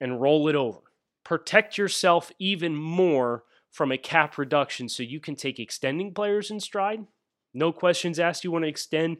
and 0.00 0.20
roll 0.20 0.48
it 0.48 0.56
over. 0.56 0.80
Protect 1.22 1.78
yourself 1.78 2.32
even 2.40 2.74
more 2.74 3.44
from 3.70 3.92
a 3.92 3.96
cap 3.96 4.36
reduction 4.36 4.88
so 4.88 5.04
you 5.04 5.20
can 5.20 5.36
take 5.36 5.60
extending 5.60 6.12
players 6.12 6.50
in 6.50 6.58
stride. 6.58 7.06
No 7.54 7.70
questions 7.70 8.18
asked. 8.18 8.42
You 8.42 8.50
want 8.50 8.64
to 8.64 8.68
extend 8.68 9.18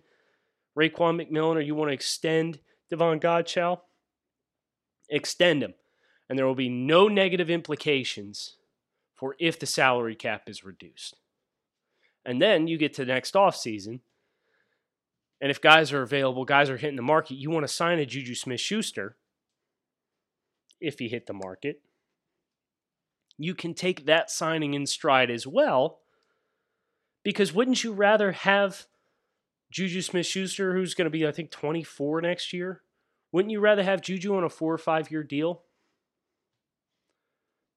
Raekwon 0.78 1.20
McMillan 1.20 1.56
or 1.56 1.60
you 1.60 1.74
want 1.74 1.88
to 1.88 1.94
extend 1.94 2.60
Davon 2.90 3.18
Godchaux, 3.18 3.80
extend 5.10 5.62
him. 5.62 5.74
And 6.28 6.38
there 6.38 6.46
will 6.46 6.54
be 6.54 6.68
no 6.68 7.08
negative 7.08 7.50
implications 7.50 8.56
for 9.14 9.34
if 9.40 9.58
the 9.58 9.66
salary 9.66 10.14
cap 10.14 10.42
is 10.46 10.64
reduced. 10.64 11.16
And 12.24 12.40
then 12.40 12.68
you 12.68 12.78
get 12.78 12.94
to 12.94 13.04
the 13.04 13.12
next 13.12 13.34
offseason. 13.34 14.00
And 15.40 15.50
if 15.50 15.60
guys 15.60 15.92
are 15.92 16.02
available, 16.02 16.44
guys 16.44 16.68
are 16.68 16.76
hitting 16.76 16.96
the 16.96 17.02
market, 17.02 17.36
you 17.36 17.50
want 17.50 17.64
to 17.64 17.72
sign 17.72 17.98
a 17.98 18.06
Juju 18.06 18.34
Smith 18.34 18.60
Schuster 18.60 19.16
if 20.80 20.98
he 20.98 21.08
hit 21.08 21.26
the 21.26 21.32
market. 21.32 21.80
You 23.38 23.54
can 23.54 23.72
take 23.72 24.06
that 24.06 24.30
signing 24.30 24.74
in 24.74 24.86
stride 24.86 25.30
as 25.30 25.46
well. 25.46 26.00
Because 27.24 27.52
wouldn't 27.52 27.82
you 27.82 27.92
rather 27.92 28.32
have 28.32 28.86
Juju 29.70 30.00
Smith 30.02 30.26
Schuster, 30.26 30.74
who's 30.74 30.94
going 30.94 31.06
to 31.06 31.10
be, 31.10 31.26
I 31.26 31.32
think, 31.32 31.50
24 31.50 32.22
next 32.22 32.52
year. 32.52 32.82
Wouldn't 33.32 33.52
you 33.52 33.60
rather 33.60 33.82
have 33.82 34.00
Juju 34.00 34.34
on 34.34 34.44
a 34.44 34.48
four 34.48 34.72
or 34.72 34.78
five 34.78 35.10
year 35.10 35.22
deal 35.22 35.62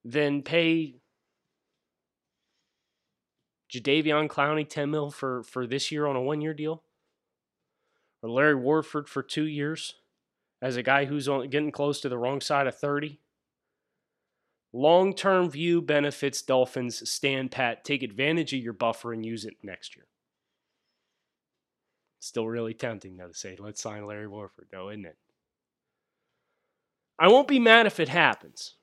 than 0.04 0.42
pay 0.42 0.96
Jadeveon 3.72 4.28
Clowney 4.28 4.68
10 4.68 4.90
mil 4.90 5.10
for, 5.10 5.42
for 5.42 5.66
this 5.66 5.92
year 5.92 6.06
on 6.06 6.16
a 6.16 6.22
one 6.22 6.40
year 6.40 6.54
deal? 6.54 6.82
Or 8.22 8.30
Larry 8.30 8.54
Warford 8.54 9.08
for 9.08 9.22
two 9.22 9.46
years 9.46 9.96
as 10.62 10.76
a 10.76 10.82
guy 10.82 11.04
who's 11.04 11.28
on, 11.28 11.48
getting 11.48 11.72
close 11.72 12.00
to 12.00 12.08
the 12.08 12.18
wrong 12.18 12.40
side 12.40 12.66
of 12.66 12.78
30? 12.78 13.18
Long 14.72 15.14
term 15.14 15.50
view 15.50 15.82
benefits 15.82 16.40
Dolphins. 16.40 17.08
Stand 17.10 17.50
pat. 17.50 17.84
Take 17.84 18.02
advantage 18.02 18.54
of 18.54 18.60
your 18.60 18.72
buffer 18.72 19.12
and 19.12 19.26
use 19.26 19.44
it 19.44 19.56
next 19.62 19.96
year. 19.96 20.06
Still 22.22 22.46
really 22.46 22.72
tempting, 22.72 23.16
though, 23.16 23.26
to 23.26 23.34
say, 23.34 23.56
let's 23.58 23.82
sign 23.82 24.06
Larry 24.06 24.28
Warford, 24.28 24.68
though, 24.70 24.90
isn't 24.90 25.06
it? 25.06 25.16
I 27.18 27.26
won't 27.26 27.48
be 27.48 27.58
mad 27.58 27.86
if 27.86 27.98
it 27.98 28.08
happens, 28.08 28.76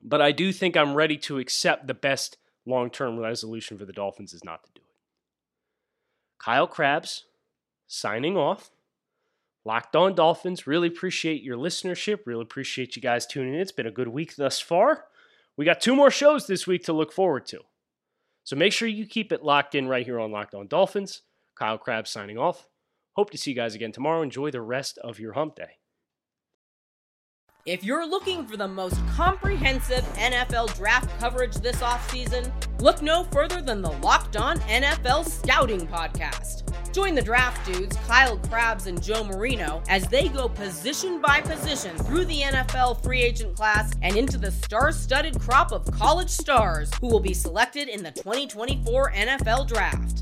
but 0.00 0.22
I 0.22 0.30
do 0.30 0.52
think 0.52 0.76
I'm 0.76 0.94
ready 0.94 1.16
to 1.16 1.40
accept 1.40 1.88
the 1.88 1.94
best 1.94 2.38
long 2.64 2.90
term 2.90 3.18
resolution 3.18 3.76
for 3.76 3.84
the 3.86 3.92
Dolphins 3.92 4.32
is 4.32 4.44
not 4.44 4.62
to 4.62 4.70
do 4.72 4.82
it. 4.82 4.94
Kyle 6.38 6.68
Crabbs 6.68 7.24
signing 7.88 8.36
off. 8.36 8.70
Locked 9.64 9.96
on 9.96 10.14
Dolphins. 10.14 10.64
Really 10.64 10.86
appreciate 10.86 11.42
your 11.42 11.56
listenership. 11.56 12.20
Really 12.24 12.42
appreciate 12.42 12.94
you 12.94 13.02
guys 13.02 13.26
tuning 13.26 13.54
in. 13.54 13.60
It's 13.60 13.72
been 13.72 13.86
a 13.88 13.90
good 13.90 14.08
week 14.08 14.36
thus 14.36 14.60
far. 14.60 15.06
We 15.56 15.64
got 15.64 15.80
two 15.80 15.96
more 15.96 16.10
shows 16.12 16.46
this 16.46 16.68
week 16.68 16.84
to 16.84 16.92
look 16.92 17.12
forward 17.12 17.46
to. 17.46 17.62
So 18.44 18.54
make 18.54 18.72
sure 18.72 18.86
you 18.86 19.06
keep 19.06 19.32
it 19.32 19.42
locked 19.42 19.74
in 19.74 19.88
right 19.88 20.06
here 20.06 20.20
on 20.20 20.30
Locked 20.30 20.54
On 20.54 20.68
Dolphins. 20.68 21.22
Kyle 21.58 21.78
Crabbs 21.78 22.10
signing 22.10 22.38
off. 22.38 22.68
Hope 23.14 23.30
to 23.30 23.38
see 23.38 23.50
you 23.50 23.56
guys 23.56 23.74
again 23.74 23.92
tomorrow. 23.92 24.22
Enjoy 24.22 24.50
the 24.50 24.62
rest 24.62 24.98
of 24.98 25.18
your 25.18 25.32
hump 25.32 25.56
day. 25.56 25.78
If 27.64 27.84
you're 27.84 28.04
looking 28.04 28.44
for 28.44 28.56
the 28.56 28.66
most 28.66 28.98
comprehensive 29.14 30.02
NFL 30.14 30.74
draft 30.76 31.08
coverage 31.20 31.54
this 31.54 31.76
offseason, 31.76 32.50
look 32.80 33.00
no 33.02 33.22
further 33.30 33.62
than 33.62 33.82
the 33.82 33.92
Locked 33.98 34.36
On 34.36 34.58
NFL 34.60 35.28
Scouting 35.28 35.86
Podcast. 35.86 36.64
Join 36.92 37.14
the 37.14 37.22
draft 37.22 37.64
dudes, 37.64 37.96
Kyle 38.08 38.36
Crabbs 38.36 38.88
and 38.88 39.00
Joe 39.00 39.22
Marino, 39.22 39.80
as 39.88 40.08
they 40.08 40.28
go 40.28 40.48
position 40.48 41.20
by 41.20 41.40
position 41.40 41.96
through 41.98 42.24
the 42.24 42.40
NFL 42.40 43.00
free 43.00 43.22
agent 43.22 43.54
class 43.54 43.92
and 44.02 44.16
into 44.16 44.38
the 44.38 44.50
star 44.50 44.90
studded 44.90 45.38
crop 45.38 45.70
of 45.70 45.88
college 45.92 46.30
stars 46.30 46.90
who 47.00 47.06
will 47.06 47.20
be 47.20 47.32
selected 47.32 47.88
in 47.88 48.02
the 48.02 48.10
2024 48.10 49.12
NFL 49.12 49.68
Draft. 49.68 50.21